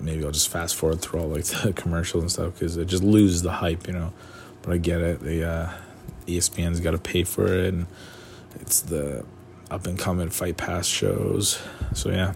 maybe 0.00 0.24
I'll 0.24 0.30
just 0.30 0.48
fast 0.48 0.76
forward 0.76 1.00
through 1.00 1.20
all 1.20 1.28
like 1.28 1.44
the 1.62 1.72
commercials 1.72 2.22
and 2.22 2.30
stuff 2.30 2.54
because 2.54 2.76
it 2.76 2.86
just 2.86 3.02
loses 3.02 3.42
the 3.42 3.52
hype, 3.52 3.86
you 3.86 3.94
know. 3.94 4.12
But 4.62 4.72
I 4.72 4.76
get 4.78 5.00
it. 5.00 5.20
The 5.20 5.48
uh, 5.48 5.72
ESPN's 6.26 6.80
got 6.80 6.92
to 6.92 6.98
pay 6.98 7.24
for 7.24 7.46
it, 7.46 7.72
and 7.72 7.86
it's 8.56 8.80
the 8.80 9.24
up 9.70 9.86
and 9.86 9.98
coming 9.98 10.30
Fight 10.30 10.56
Pass 10.56 10.86
shows. 10.86 11.60
So 11.94 12.10
yeah, 12.10 12.34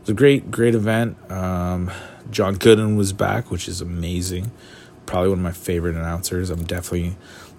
it's 0.00 0.10
a 0.10 0.14
great 0.14 0.50
great 0.50 0.74
event. 0.74 1.16
Um, 1.30 1.90
John 2.30 2.56
Gooden 2.56 2.96
was 2.96 3.12
back, 3.12 3.50
which 3.50 3.68
is 3.68 3.80
amazing. 3.80 4.50
Probably 5.06 5.30
one 5.30 5.38
of 5.38 5.44
my 5.44 5.52
favorite 5.52 5.94
announcers. 5.94 6.50
I'm 6.50 6.64
definitely 6.64 7.16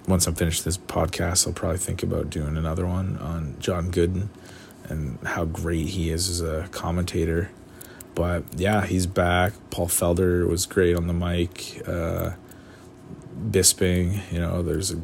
once 0.08 0.26
I'm 0.26 0.36
finished 0.36 0.64
this 0.64 0.78
podcast, 0.78 1.48
I'll 1.48 1.54
probably 1.54 1.78
think 1.78 2.02
about 2.02 2.30
doing 2.30 2.56
another 2.56 2.86
one 2.88 3.18
on 3.18 3.56
John 3.60 3.92
Gooden 3.92 4.30
and 4.86 5.20
how 5.24 5.44
great 5.44 5.88
he 5.88 6.10
is 6.10 6.30
as 6.30 6.42
a 6.42 6.70
commentator 6.70 7.50
but 8.18 8.46
yeah, 8.56 8.84
he's 8.84 9.06
back. 9.06 9.54
Paul 9.70 9.86
Felder 9.88 10.48
was 10.48 10.66
great 10.66 10.98
on 10.98 11.06
the 11.06 11.14
mic. 11.14 11.88
Uh, 11.88 12.32
Bisping, 13.40 14.20
you 14.32 14.40
know, 14.40 14.64
there's 14.64 14.90
a 14.90 15.00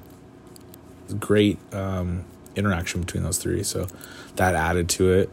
great 1.20 1.60
um, 1.72 2.26
interaction 2.56 3.02
between 3.02 3.22
those 3.22 3.38
three. 3.38 3.62
So 3.62 3.86
that 4.38 4.56
added 4.56 4.90
to 4.90 5.12
it. 5.12 5.30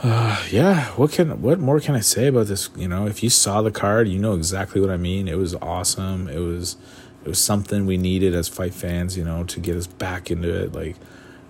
Uh, 0.00 0.40
yeah, 0.48 0.84
what 0.92 1.10
can 1.10 1.42
what 1.42 1.58
more 1.58 1.80
can 1.80 1.96
I 1.96 2.00
say 2.00 2.28
about 2.28 2.46
this? 2.46 2.70
You 2.76 2.86
know, 2.86 3.08
if 3.08 3.24
you 3.24 3.30
saw 3.30 3.60
the 3.60 3.72
card, 3.72 4.06
you 4.06 4.20
know 4.20 4.34
exactly 4.34 4.80
what 4.80 4.90
I 4.90 4.96
mean. 4.96 5.26
It 5.26 5.36
was 5.36 5.56
awesome. 5.56 6.28
It 6.28 6.38
was 6.38 6.76
it 7.24 7.28
was 7.28 7.40
something 7.40 7.84
we 7.84 7.96
needed 7.96 8.32
as 8.32 8.46
fight 8.46 8.74
fans, 8.74 9.18
you 9.18 9.24
know, 9.24 9.42
to 9.42 9.58
get 9.58 9.74
us 9.74 9.88
back 9.88 10.30
into 10.30 10.54
it. 10.54 10.72
Like 10.72 10.94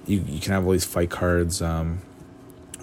you 0.07 0.25
you 0.27 0.41
can 0.41 0.53
have 0.53 0.65
all 0.65 0.73
these 0.73 0.87
fight 0.87 1.11
cards. 1.11 1.61
Um, 1.61 2.01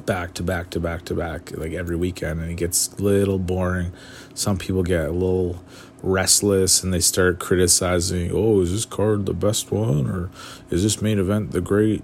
back 0.06 0.34
to 0.36 0.44
back 0.44 0.70
to 0.72 0.80
back 0.80 1.06
to 1.06 1.14
back 1.14 1.52
like 1.58 1.74
every 1.74 1.96
weekend 1.96 2.40
and 2.42 2.52
it 2.52 2.56
gets 2.56 2.94
a 2.94 3.02
little 3.02 3.40
boring. 3.40 3.94
Some 4.34 4.58
people 4.58 4.84
get 4.84 5.06
a 5.06 5.12
little 5.12 5.64
restless 6.04 6.84
and 6.84 6.94
they 6.94 7.00
start 7.00 7.40
criticizing 7.40 8.32
oh 8.34 8.62
is 8.62 8.72
this 8.72 8.86
card 8.86 9.26
the 9.28 9.34
best 9.34 9.72
one 9.72 10.08
or 10.08 10.32
is 10.72 10.82
this 10.82 11.02
main 11.02 11.20
event 11.20 11.52
the 11.52 11.62
great 11.62 12.04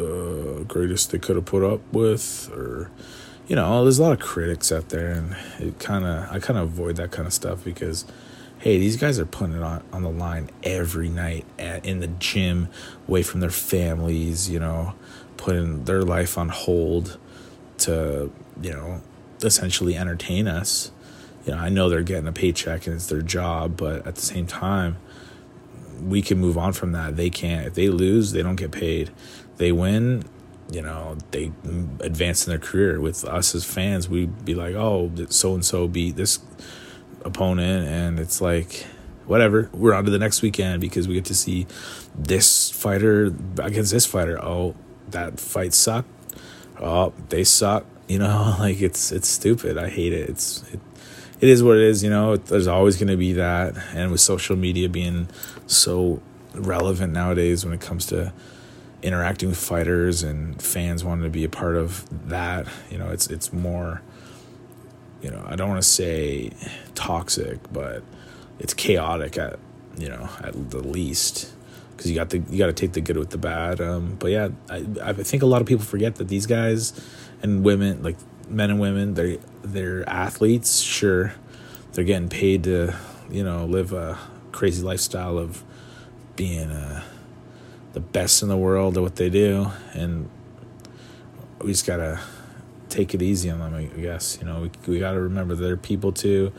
uh, 0.00 0.64
greatest 0.66 1.12
they 1.12 1.18
could 1.18 1.36
have 1.36 1.44
put 1.44 1.62
up 1.62 1.80
with? 1.92 2.50
Or 2.52 2.90
you 3.50 3.56
know 3.56 3.82
there's 3.82 3.98
a 3.98 4.02
lot 4.02 4.12
of 4.12 4.20
critics 4.20 4.70
out 4.70 4.90
there 4.90 5.10
and 5.10 5.36
it 5.58 5.76
kind 5.80 6.04
of 6.04 6.30
i 6.30 6.38
kind 6.38 6.56
of 6.56 6.68
avoid 6.68 6.94
that 6.94 7.10
kind 7.10 7.26
of 7.26 7.32
stuff 7.32 7.64
because 7.64 8.04
hey 8.60 8.78
these 8.78 8.96
guys 8.96 9.18
are 9.18 9.26
putting 9.26 9.56
it 9.56 9.62
on, 9.62 9.82
on 9.92 10.04
the 10.04 10.08
line 10.08 10.48
every 10.62 11.08
night 11.08 11.44
at, 11.58 11.84
in 11.84 11.98
the 11.98 12.06
gym 12.06 12.68
away 13.08 13.24
from 13.24 13.40
their 13.40 13.50
families 13.50 14.48
you 14.48 14.60
know 14.60 14.94
putting 15.40 15.84
their 15.84 16.02
life 16.02 16.36
on 16.36 16.50
hold 16.50 17.18
to, 17.78 18.30
you 18.60 18.70
know, 18.70 19.00
essentially 19.42 19.96
entertain 19.96 20.46
us. 20.46 20.92
You 21.46 21.54
know, 21.54 21.58
I 21.58 21.70
know 21.70 21.88
they're 21.88 22.02
getting 22.02 22.28
a 22.28 22.32
paycheck 22.32 22.86
and 22.86 22.94
it's 22.96 23.06
their 23.06 23.22
job, 23.22 23.78
but 23.78 24.06
at 24.06 24.16
the 24.16 24.20
same 24.20 24.46
time, 24.46 24.98
we 26.02 26.20
can 26.20 26.36
move 26.36 26.58
on 26.58 26.74
from 26.74 26.92
that. 26.92 27.16
They 27.16 27.30
can't. 27.30 27.66
If 27.66 27.74
they 27.74 27.88
lose, 27.88 28.32
they 28.32 28.42
don't 28.42 28.56
get 28.56 28.70
paid. 28.70 29.10
They 29.56 29.72
win, 29.72 30.24
you 30.70 30.82
know, 30.82 31.16
they 31.30 31.52
advance 32.00 32.46
in 32.46 32.50
their 32.50 32.58
career. 32.58 33.00
With 33.00 33.24
us 33.24 33.54
as 33.54 33.64
fans, 33.64 34.10
we'd 34.10 34.44
be 34.44 34.54
like, 34.54 34.74
oh, 34.74 35.10
so 35.30 35.54
and 35.54 35.64
so 35.64 35.88
beat 35.88 36.16
this 36.16 36.38
opponent, 37.24 37.88
and 37.88 38.20
it's 38.20 38.42
like, 38.42 38.84
whatever. 39.24 39.70
We're 39.72 39.94
on 39.94 40.04
to 40.04 40.10
the 40.10 40.18
next 40.18 40.42
weekend 40.42 40.82
because 40.82 41.08
we 41.08 41.14
get 41.14 41.24
to 41.26 41.34
see 41.34 41.66
this 42.14 42.70
fighter 42.70 43.32
against 43.58 43.90
this 43.90 44.04
fighter. 44.04 44.38
Oh, 44.42 44.74
that 45.12 45.40
fight 45.40 45.74
sucked 45.74 46.08
oh, 46.80 47.12
they 47.28 47.44
suck. 47.44 47.84
You 48.08 48.18
know, 48.18 48.56
like 48.58 48.80
it's 48.80 49.12
it's 49.12 49.28
stupid. 49.28 49.78
I 49.78 49.88
hate 49.88 50.12
it. 50.12 50.28
It's 50.28 50.62
it, 50.72 50.80
it 51.40 51.48
is 51.48 51.62
what 51.62 51.76
it 51.76 51.82
is. 51.82 52.02
You 52.02 52.10
know, 52.10 52.36
there's 52.36 52.66
always 52.66 52.96
going 52.96 53.08
to 53.08 53.16
be 53.16 53.34
that, 53.34 53.76
and 53.94 54.10
with 54.10 54.20
social 54.20 54.56
media 54.56 54.88
being 54.88 55.28
so 55.66 56.20
relevant 56.54 57.12
nowadays 57.12 57.64
when 57.64 57.72
it 57.72 57.80
comes 57.80 58.06
to 58.06 58.32
interacting 59.02 59.48
with 59.48 59.58
fighters 59.58 60.22
and 60.22 60.60
fans 60.60 61.02
wanting 61.02 61.24
to 61.24 61.30
be 61.30 61.44
a 61.44 61.48
part 61.48 61.76
of 61.76 62.28
that. 62.28 62.66
You 62.90 62.98
know, 62.98 63.10
it's 63.10 63.26
it's 63.28 63.52
more. 63.52 64.02
You 65.22 65.30
know, 65.30 65.44
I 65.46 65.54
don't 65.54 65.68
want 65.68 65.82
to 65.82 65.88
say 65.88 66.50
toxic, 66.94 67.58
but 67.70 68.02
it's 68.58 68.72
chaotic 68.72 69.36
at 69.36 69.58
you 69.98 70.08
know 70.08 70.30
at 70.42 70.70
the 70.70 70.78
least 70.78 71.52
because 72.00 72.10
you 72.10 72.16
got 72.16 72.30
the 72.30 72.38
you 72.38 72.56
got 72.56 72.68
to 72.68 72.72
take 72.72 72.92
the 72.94 73.02
good 73.02 73.18
with 73.18 73.28
the 73.28 73.36
bad. 73.36 73.78
Um, 73.78 74.16
but 74.18 74.30
yeah, 74.30 74.48
I 74.70 74.86
I 75.02 75.12
think 75.12 75.42
a 75.42 75.46
lot 75.46 75.60
of 75.60 75.66
people 75.66 75.84
forget 75.84 76.14
that 76.14 76.28
these 76.28 76.46
guys 76.46 76.98
and 77.42 77.62
women, 77.62 78.02
like 78.02 78.16
men 78.48 78.70
and 78.70 78.80
women, 78.80 79.12
they 79.12 79.38
they're 79.62 80.08
athletes. 80.08 80.80
Sure, 80.80 81.34
they're 81.92 82.04
getting 82.04 82.30
paid 82.30 82.64
to 82.64 82.94
you 83.30 83.44
know 83.44 83.66
live 83.66 83.92
a 83.92 84.18
crazy 84.50 84.82
lifestyle 84.82 85.36
of 85.36 85.62
being 86.36 86.70
uh, 86.70 87.02
the 87.92 88.00
best 88.00 88.42
in 88.42 88.48
the 88.48 88.56
world 88.56 88.96
at 88.96 89.02
what 89.02 89.16
they 89.16 89.28
do, 89.28 89.70
and 89.92 90.30
we 91.60 91.72
just 91.72 91.86
gotta 91.86 92.18
take 92.88 93.12
it 93.12 93.20
easy 93.20 93.50
on 93.50 93.58
them. 93.58 93.74
I 93.74 93.84
guess 94.00 94.38
you 94.40 94.46
know 94.46 94.62
we 94.62 94.70
we 94.86 94.98
gotta 94.98 95.20
remember 95.20 95.54
they're 95.54 95.76
people 95.76 96.12
too. 96.12 96.50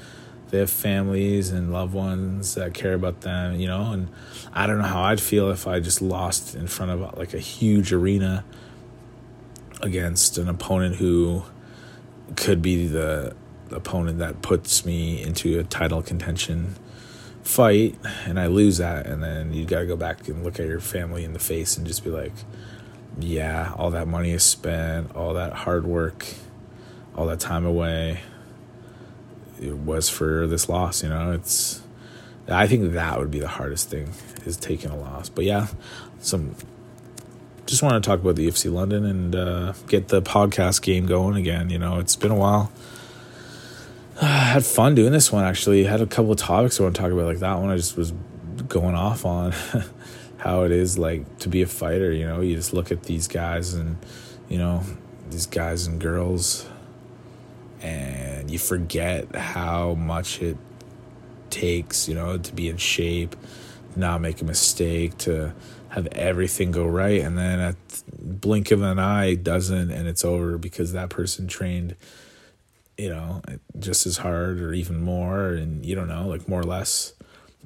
They 0.51 0.59
have 0.59 0.69
families 0.69 1.49
and 1.49 1.71
loved 1.71 1.93
ones 1.93 2.55
that 2.55 2.73
care 2.73 2.93
about 2.93 3.21
them, 3.21 3.59
you 3.59 3.67
know. 3.67 3.93
And 3.93 4.09
I 4.53 4.67
don't 4.67 4.77
know 4.79 4.83
how 4.83 5.03
I'd 5.03 5.21
feel 5.21 5.49
if 5.49 5.65
I 5.65 5.79
just 5.79 6.01
lost 6.01 6.55
in 6.55 6.67
front 6.67 6.91
of 6.91 7.17
like 7.17 7.33
a 7.33 7.39
huge 7.39 7.93
arena 7.93 8.43
against 9.81 10.37
an 10.37 10.49
opponent 10.49 10.95
who 10.97 11.43
could 12.35 12.61
be 12.61 12.85
the 12.87 13.35
opponent 13.71 14.19
that 14.19 14.41
puts 14.41 14.85
me 14.85 15.23
into 15.23 15.57
a 15.57 15.63
title 15.63 16.01
contention 16.01 16.75
fight 17.43 17.97
and 18.25 18.39
I 18.39 18.47
lose 18.47 18.77
that 18.77 19.07
and 19.07 19.23
then 19.23 19.53
you 19.53 19.65
got 19.65 19.79
to 19.79 19.85
go 19.85 19.95
back 19.95 20.27
and 20.27 20.43
look 20.43 20.59
at 20.59 20.67
your 20.67 20.79
family 20.79 21.23
in 21.23 21.33
the 21.33 21.39
face 21.39 21.77
and 21.77 21.87
just 21.87 22.03
be 22.03 22.09
like 22.09 22.33
yeah 23.19 23.73
all 23.77 23.91
that 23.91 24.07
money 24.07 24.31
is 24.31 24.43
spent 24.43 25.15
all 25.15 25.33
that 25.33 25.53
hard 25.53 25.85
work 25.85 26.27
all 27.15 27.25
that 27.27 27.39
time 27.39 27.65
away 27.65 28.19
it 29.61 29.77
was 29.77 30.09
for 30.09 30.47
this 30.47 30.67
loss 30.67 31.03
you 31.03 31.09
know 31.09 31.31
it's 31.31 31.81
I 32.49 32.67
think 32.67 32.93
that 32.93 33.19
would 33.19 33.31
be 33.31 33.39
the 33.39 33.47
hardest 33.47 33.89
thing 33.89 34.11
is 34.45 34.57
taking 34.57 34.89
a 34.89 34.97
loss 34.97 35.29
but 35.29 35.45
yeah 35.45 35.67
some 36.19 36.55
just 37.65 37.81
want 37.83 38.03
to 38.03 38.05
talk 38.05 38.19
about 38.19 38.35
the 38.35 38.47
UFC 38.47 38.73
London 38.73 39.05
and 39.05 39.35
uh, 39.35 39.73
get 39.87 40.09
the 40.09 40.21
podcast 40.21 40.81
game 40.81 41.05
going 41.05 41.37
again 41.37 41.69
you 41.69 41.79
know 41.79 41.99
it's 41.99 42.15
been 42.15 42.31
a 42.31 42.35
while 42.35 42.71
I 44.21 44.25
had 44.25 44.65
fun 44.65 44.93
doing 44.93 45.11
this 45.11 45.31
one 45.31 45.43
actually. 45.43 45.83
had 45.83 45.99
a 45.99 46.05
couple 46.05 46.31
of 46.31 46.37
topics 46.37 46.79
I 46.79 46.83
want 46.83 46.95
to 46.95 47.01
talk 47.01 47.11
about. 47.11 47.25
Like 47.25 47.39
that 47.39 47.55
one, 47.55 47.71
I 47.71 47.75
just 47.75 47.97
was 47.97 48.13
going 48.67 48.93
off 48.93 49.25
on 49.25 49.51
how 50.37 50.63
it 50.63 50.71
is 50.71 50.99
like 50.99 51.39
to 51.39 51.49
be 51.49 51.63
a 51.63 51.65
fighter. 51.65 52.11
You 52.11 52.27
know, 52.27 52.41
you 52.41 52.55
just 52.55 52.71
look 52.71 52.91
at 52.91 53.03
these 53.03 53.27
guys 53.27 53.73
and 53.73 53.97
you 54.47 54.59
know 54.59 54.83
these 55.31 55.47
guys 55.47 55.87
and 55.87 55.99
girls, 55.99 56.67
and 57.81 58.49
you 58.49 58.59
forget 58.59 59.35
how 59.35 59.93
much 59.95 60.41
it 60.41 60.57
takes. 61.49 62.07
You 62.07 62.15
know, 62.15 62.37
to 62.37 62.53
be 62.53 62.69
in 62.69 62.77
shape, 62.77 63.35
not 63.95 64.21
make 64.21 64.41
a 64.41 64.45
mistake, 64.45 65.17
to 65.19 65.53
have 65.89 66.07
everything 66.07 66.71
go 66.71 66.85
right, 66.85 67.21
and 67.21 67.37
then 67.37 67.59
at 67.59 67.75
blink 68.17 68.71
of 68.71 68.81
an 68.81 68.99
eye 68.99 69.35
doesn't, 69.35 69.91
and 69.91 70.07
it's 70.07 70.23
over 70.23 70.57
because 70.57 70.93
that 70.93 71.09
person 71.09 71.47
trained 71.47 71.95
you 73.01 73.09
know, 73.09 73.41
just 73.79 74.05
as 74.05 74.17
hard 74.17 74.61
or 74.61 74.73
even 74.73 75.01
more, 75.01 75.47
and 75.47 75.83
you 75.83 75.95
don't 75.95 76.07
know, 76.07 76.27
like 76.27 76.47
more 76.47 76.59
or 76.59 76.65
less. 76.65 77.13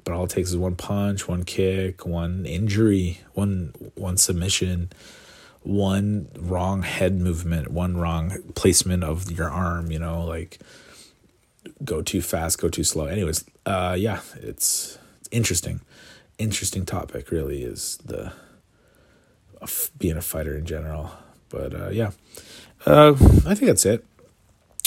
But 0.02 0.14
all 0.14 0.24
it 0.24 0.30
takes 0.30 0.50
is 0.50 0.56
one 0.56 0.76
punch, 0.76 1.28
one 1.28 1.42
kick, 1.42 2.06
one 2.06 2.46
injury, 2.46 3.20
one 3.34 3.74
one 3.96 4.16
submission, 4.16 4.90
one 5.66 6.28
wrong 6.38 6.82
head 6.82 7.20
movement, 7.20 7.70
one 7.70 7.96
wrong 7.96 8.52
placement 8.54 9.02
of 9.04 9.30
your 9.30 9.50
arm. 9.50 9.90
You 9.90 9.98
know, 9.98 10.24
like 10.24 10.58
go 11.84 12.02
too 12.02 12.22
fast, 12.22 12.60
go 12.60 12.68
too 12.68 12.84
slow. 12.84 13.06
Anyways, 13.06 13.44
uh, 13.64 13.96
yeah, 13.98 14.20
it's, 14.36 14.98
interesting. 15.30 15.80
Interesting 16.38 16.84
topic, 16.84 17.30
really, 17.30 17.62
is 17.62 17.98
the 18.04 18.32
being 19.98 20.16
a 20.16 20.22
fighter 20.22 20.56
in 20.56 20.66
general. 20.66 21.10
But 21.48 21.74
uh, 21.74 21.88
yeah, 21.90 22.10
uh, 22.84 23.12
I 23.46 23.54
think 23.54 23.66
that's 23.66 23.86
it. 23.86 24.04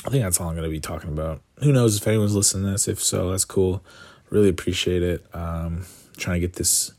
I 0.05 0.09
think 0.09 0.23
that's 0.23 0.39
all 0.39 0.47
I'm 0.47 0.55
going 0.55 0.63
to 0.63 0.69
be 0.69 0.79
talking 0.79 1.09
about. 1.09 1.41
Who 1.63 1.73
knows 1.73 1.97
if 1.97 2.07
anyone's 2.07 2.35
listening 2.35 2.65
to 2.65 2.71
this? 2.71 2.87
If 2.87 3.03
so, 3.03 3.31
that's 3.31 3.45
cool. 3.45 3.83
Really 4.29 4.49
appreciate 4.49 5.03
it. 5.03 5.25
Um, 5.33 5.85
trying 6.17 6.35
to 6.35 6.47
get 6.47 6.55
this 6.55 6.93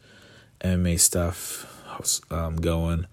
MMA 0.63 0.99
stuff 1.01 1.67
um, 2.31 2.57
going, 2.57 3.07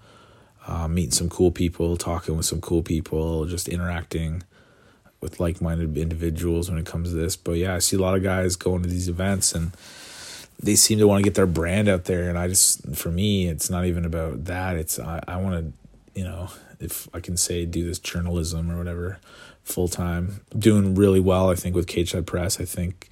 uh, 0.68 0.88
meeting 0.88 1.12
some 1.12 1.30
cool 1.30 1.52
people, 1.52 1.98
talking 1.98 2.36
with 2.36 2.46
some 2.46 2.62
cool 2.62 2.84
people, 2.84 3.46
just 3.46 3.70
interacting 3.70 4.44
with 5.22 5.40
like 5.40 5.62
minded 5.62 5.98
individuals 5.98 6.70
when 6.70 6.78
it 6.78 6.86
comes 6.86 7.10
to 7.10 7.16
this. 7.16 7.36
But 7.36 7.54
yeah, 7.54 7.76
I 7.76 7.80
see 7.80 7.96
a 7.96 8.00
lot 8.00 8.16
of 8.16 8.24
guys 8.24 8.56
going 8.56 8.84
to 8.84 8.90
these 8.90 9.10
events 9.10 9.54
and 9.54 9.72
they 10.60 10.76
seem 10.76 11.00
to 11.00 11.08
want 11.08 11.20
to 11.20 11.24
get 11.24 11.36
their 11.36 11.48
brand 11.48 11.88
out 11.88 12.06
there. 12.06 12.30
And 12.30 12.38
I 12.38 12.48
just, 12.48 12.96
for 12.96 13.10
me, 13.10 13.48
it's 13.48 13.70
not 13.70 13.86
even 13.86 14.06
about 14.06 14.46
that. 14.46 14.76
It's, 14.76 15.00
I, 15.00 15.22
I 15.28 15.38
want 15.38 15.56
to, 15.56 16.20
you 16.20 16.26
know, 16.26 16.50
if 16.80 17.08
I 17.14 17.20
can 17.20 17.38
say 17.38 17.66
do 17.66 17.86
this 17.86 18.00
journalism 18.00 18.72
or 18.72 18.78
whatever 18.78 19.20
full 19.68 19.88
time. 19.88 20.42
Doing 20.58 20.96
really 20.96 21.20
well, 21.20 21.50
I 21.50 21.56
think, 21.56 21.76
with 21.76 21.88
Cage 21.88 22.16
Press. 22.26 22.60
I 22.60 22.66
think 22.66 23.10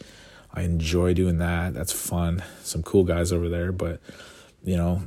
I 0.53 0.61
enjoy 0.61 1.13
doing 1.13 1.37
that. 1.39 1.73
That's 1.73 1.91
fun. 1.91 2.43
Some 2.63 2.81
cool 2.81 3.03
guys 3.03 3.31
over 3.31 3.49
there, 3.49 3.71
but 3.71 3.99
you 4.63 4.77
know, 4.77 5.03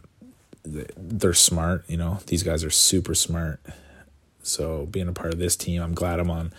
they're 0.96 1.34
smart. 1.34 1.84
You 1.88 1.96
know, 1.96 2.18
these 2.26 2.42
guys 2.42 2.64
are 2.64 2.70
super 2.70 3.14
smart. 3.14 3.60
So 4.42 4.86
being 4.86 5.08
a 5.08 5.12
part 5.12 5.32
of 5.32 5.38
this 5.38 5.56
team, 5.56 5.82
I'm 5.82 5.94
glad 5.94 6.20
I'm 6.20 6.30
on 6.30 6.52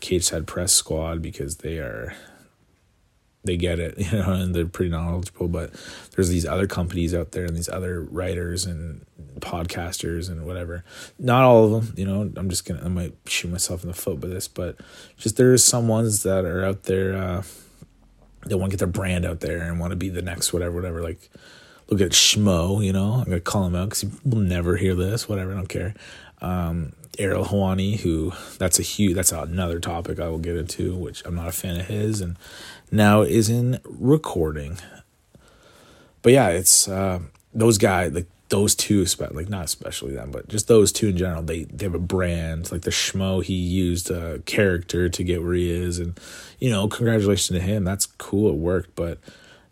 Cage 0.00 0.24
Side 0.24 0.46
Press 0.46 0.72
squad 0.72 1.22
because 1.22 1.58
they 1.58 1.78
are 1.78 2.14
they 3.44 3.56
get 3.56 3.80
it, 3.80 3.98
you 4.12 4.18
know, 4.18 4.32
and 4.32 4.54
they're 4.54 4.66
pretty 4.66 4.90
knowledgeable. 4.90 5.48
But 5.48 5.72
there's 6.14 6.28
these 6.28 6.46
other 6.46 6.66
companies 6.66 7.14
out 7.14 7.32
there 7.32 7.44
and 7.44 7.56
these 7.56 7.68
other 7.68 8.02
writers 8.02 8.64
and 8.64 9.04
podcasters 9.40 10.28
and 10.28 10.46
whatever. 10.46 10.84
Not 11.18 11.42
all 11.42 11.74
of 11.74 11.86
them, 11.86 11.94
you 11.98 12.06
know. 12.06 12.32
I'm 12.36 12.50
just 12.50 12.64
gonna 12.64 12.84
I 12.84 12.88
might 12.88 13.14
shoot 13.26 13.50
myself 13.50 13.82
in 13.82 13.88
the 13.88 13.94
foot 13.94 14.20
with 14.20 14.30
this, 14.30 14.48
but 14.48 14.76
just 15.16 15.36
there's 15.36 15.64
some 15.64 15.88
ones 15.88 16.22
that 16.22 16.44
are 16.44 16.64
out 16.64 16.84
there 16.84 17.16
uh, 17.16 17.42
that 18.46 18.58
want 18.58 18.70
to 18.70 18.76
get 18.76 18.78
their 18.78 18.88
brand 18.88 19.24
out 19.24 19.40
there 19.40 19.62
and 19.62 19.80
want 19.80 19.90
to 19.90 19.96
be 19.96 20.08
the 20.08 20.22
next 20.22 20.52
whatever, 20.52 20.74
whatever. 20.76 21.02
Like 21.02 21.30
look 21.92 22.00
at 22.00 22.12
Schmo, 22.12 22.84
you 22.84 22.92
know. 22.92 23.14
I'm 23.14 23.24
gonna 23.24 23.40
call 23.40 23.66
him 23.66 23.74
out 23.74 23.90
because 23.90 24.00
he 24.00 24.10
will 24.24 24.38
never 24.38 24.76
hear 24.76 24.94
this. 24.94 25.28
Whatever, 25.28 25.52
I 25.52 25.56
don't 25.56 25.68
care. 25.68 25.94
Um, 26.40 26.94
Ariel 27.18 27.44
Helwani, 27.44 28.00
who 28.00 28.32
that's 28.58 28.78
a 28.78 28.82
huge 28.82 29.14
that's 29.14 29.32
another 29.32 29.78
topic 29.78 30.18
I 30.18 30.28
will 30.28 30.38
get 30.38 30.56
into, 30.56 30.96
which 30.96 31.22
I'm 31.26 31.34
not 31.34 31.48
a 31.48 31.52
fan 31.52 31.78
of 31.78 31.86
his, 31.86 32.20
and 32.20 32.36
now 32.90 33.20
is 33.20 33.50
in 33.50 33.78
recording. 33.84 34.78
But 36.22 36.32
yeah, 36.32 36.48
it's 36.48 36.88
uh, 36.88 37.20
those 37.52 37.76
guys 37.76 38.12
like 38.12 38.26
those 38.48 38.74
two, 38.74 39.04
like 39.32 39.50
not 39.50 39.66
especially 39.66 40.14
them, 40.14 40.30
but 40.30 40.48
just 40.48 40.68
those 40.68 40.92
two 40.92 41.08
in 41.08 41.18
general. 41.18 41.42
They 41.42 41.64
they 41.64 41.84
have 41.84 41.94
a 41.94 41.98
brand. 41.98 42.72
Like 42.72 42.82
the 42.82 42.90
schmo, 42.90 43.44
he 43.44 43.54
used 43.54 44.10
a 44.10 44.38
character 44.40 45.10
to 45.10 45.24
get 45.24 45.42
where 45.42 45.54
he 45.54 45.70
is, 45.70 45.98
and 45.98 46.18
you 46.58 46.70
know, 46.70 46.88
congratulations 46.88 47.58
to 47.58 47.62
him. 47.62 47.84
That's 47.84 48.06
cool. 48.06 48.50
It 48.50 48.56
worked, 48.56 48.94
but 48.96 49.18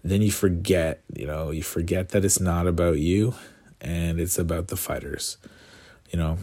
then 0.02 0.22
you 0.22 0.30
forget. 0.30 1.02
You 1.14 1.26
know, 1.26 1.50
you 1.50 1.62
forget 1.62 2.10
that 2.10 2.24
it's 2.24 2.40
not 2.40 2.66
about 2.66 2.98
you, 2.98 3.34
and 3.80 4.20
it's 4.20 4.38
about 4.38 4.68
the 4.68 4.76
fighters. 4.76 5.36
You 6.10 6.18
know, 6.18 6.38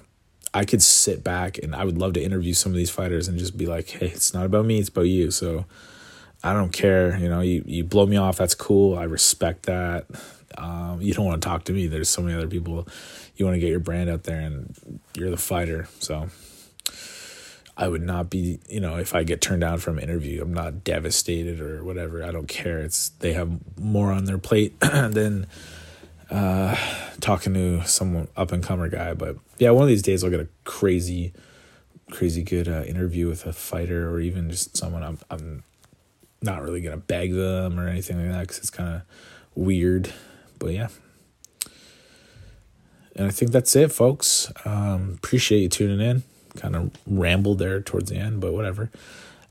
I 0.54 0.66
could 0.66 0.82
sit 0.82 1.24
back 1.24 1.58
and 1.58 1.76
I 1.76 1.84
would 1.84 1.98
love 1.98 2.14
to 2.14 2.24
interview 2.24 2.54
some 2.54 2.72
of 2.72 2.78
these 2.78 2.90
fighters 2.90 3.28
and 3.28 3.38
just 3.38 3.58
be 3.58 3.66
like, 3.66 3.90
hey, 3.90 4.08
it's 4.08 4.34
not 4.34 4.46
about 4.46 4.66
me, 4.66 4.80
it's 4.80 4.90
about 4.90 5.02
you. 5.02 5.30
So 5.30 5.66
I 6.44 6.54
don't 6.54 6.72
care. 6.72 7.18
You 7.18 7.30
know, 7.30 7.42
you, 7.42 7.64
you 7.66 7.84
blow 7.84 8.06
me 8.06 8.18
off, 8.18 8.38
that's 8.38 8.56
cool. 8.56 8.98
I 8.98 9.04
respect 9.04 9.68
that. 9.68 10.06
Um, 10.58 11.02
you 11.02 11.14
don't 11.14 11.26
want 11.26 11.42
to 11.42 11.48
talk 11.48 11.66
to 11.66 11.74
me. 11.74 11.88
There's 11.88 12.10
so 12.10 12.22
many 12.22 12.36
other 12.36 12.48
people. 12.48 12.88
You 13.36 13.46
want 13.46 13.56
to 13.56 13.60
get 13.60 13.70
your 13.70 13.80
brand 13.80 14.10
out 14.10 14.24
there 14.24 14.40
and 14.40 15.00
you're 15.16 15.30
the 15.30 15.38
fighter. 15.38 15.88
So 16.00 16.30
I 17.80 17.88
would 17.88 18.02
not 18.02 18.32
be, 18.32 18.60
you 18.68 18.80
know, 18.80 18.98
if 18.98 19.14
I 19.14 19.24
get 19.24 19.40
turned 19.40 19.62
down 19.62 19.78
from 19.78 20.00
an 20.00 20.04
interview, 20.04 20.42
I'm 20.42 20.54
not 20.54 20.84
devastated 20.84 21.62
or 21.62 21.84
whatever. 21.84 22.24
I 22.24 22.32
don't 22.32 22.48
care. 22.48 22.80
It's 22.80 23.10
they 23.20 23.34
have 23.34 23.60
more 23.80 24.12
on 24.12 24.26
their 24.26 24.40
plate 24.40 24.80
than 24.80 25.46
uh, 26.32 26.76
talking 27.22 27.54
to 27.54 27.86
some 27.86 28.28
up 28.36 28.52
and 28.52 28.64
comer 28.64 28.90
guy. 28.90 29.14
But 29.14 29.38
yeah, 29.60 29.70
one 29.70 29.84
of 29.84 29.90
these 29.90 30.02
days 30.02 30.24
I'll 30.24 30.32
get 30.32 30.40
a 30.40 30.48
crazy, 30.64 31.34
crazy 32.10 32.42
good 32.42 32.68
uh, 32.68 32.82
interview 32.84 33.28
with 33.28 33.46
a 33.46 33.54
fighter 33.54 34.10
or 34.10 34.20
even 34.22 34.50
just 34.50 34.76
someone 34.76 35.04
I'm 35.04 35.20
I'm 35.30 35.64
not 36.42 36.64
really 36.64 36.82
gonna 36.82 36.98
beg 36.98 37.34
them 37.34 37.80
or 37.80 37.88
anything 37.88 38.18
like 38.18 38.32
that 38.32 38.42
because 38.42 38.58
it's 38.58 38.72
kind 38.72 38.96
of 38.96 39.02
weird. 39.54 40.12
But 40.58 40.74
yeah. 40.74 40.88
And 43.16 43.28
I 43.28 43.30
think 43.30 43.52
that's 43.52 43.76
it, 43.76 43.92
folks. 43.92 44.52
Um, 44.66 45.14
appreciate 45.18 45.60
you 45.60 45.70
tuning 45.70 46.02
in. 46.02 46.24
Kind 46.58 46.76
of 46.76 46.92
rambled 47.06 47.60
there 47.60 47.82
towards 47.82 48.10
the 48.10 48.18
end, 48.18 48.42
but 48.42 48.54
whatever. 48.54 48.90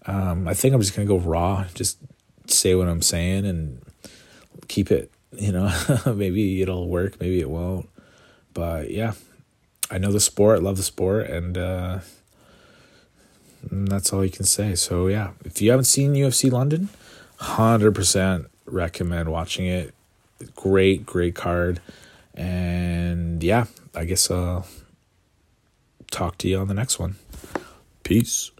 Um, 0.07 0.47
I 0.47 0.55
think 0.55 0.75
I'm 0.75 0.81
just 0.81 0.95
gonna 0.95 1.09
go 1.09 1.19
raw, 1.19 1.64
just 1.75 1.99
say 2.47 2.75
what 2.75 2.88
I'm 2.88 3.03
saying 3.03 3.45
and 3.47 3.83
keep 4.69 4.90
it 4.90 5.11
you 5.37 5.51
know 5.51 5.73
maybe 6.07 6.62
it'll 6.62 6.88
work 6.88 7.21
maybe 7.21 7.40
it 7.40 7.51
won't 7.51 7.88
but 8.57 8.90
yeah, 8.90 9.12
I 9.90 9.99
know 9.99 10.11
the 10.11 10.19
sport, 10.19 10.62
love 10.62 10.79
the 10.79 10.83
sport, 10.83 11.27
and 11.29 11.59
uh, 11.59 11.99
that's 13.71 14.14
all 14.14 14.25
you 14.25 14.31
can 14.31 14.47
say. 14.47 14.75
So 14.75 15.09
yeah, 15.09 15.33
if 15.45 15.61
you 15.61 15.71
haven't 15.71 15.85
seen 15.85 16.14
UFC 16.14 16.51
London, 16.51 16.88
hundred 17.37 17.95
percent 17.95 18.47
recommend 18.64 19.31
watching 19.31 19.66
it. 19.66 19.95
Great, 20.55 21.05
great 21.05 21.35
card, 21.35 21.81
and 22.35 23.42
yeah, 23.42 23.66
I 23.95 24.07
guess 24.07 24.31
I'll 24.31 24.66
talk 26.16 26.38
to 26.38 26.48
you 26.48 26.59
on 26.59 26.66
the 26.66 26.74
next 26.74 26.98
one. 26.98 27.16
Peace. 28.02 28.50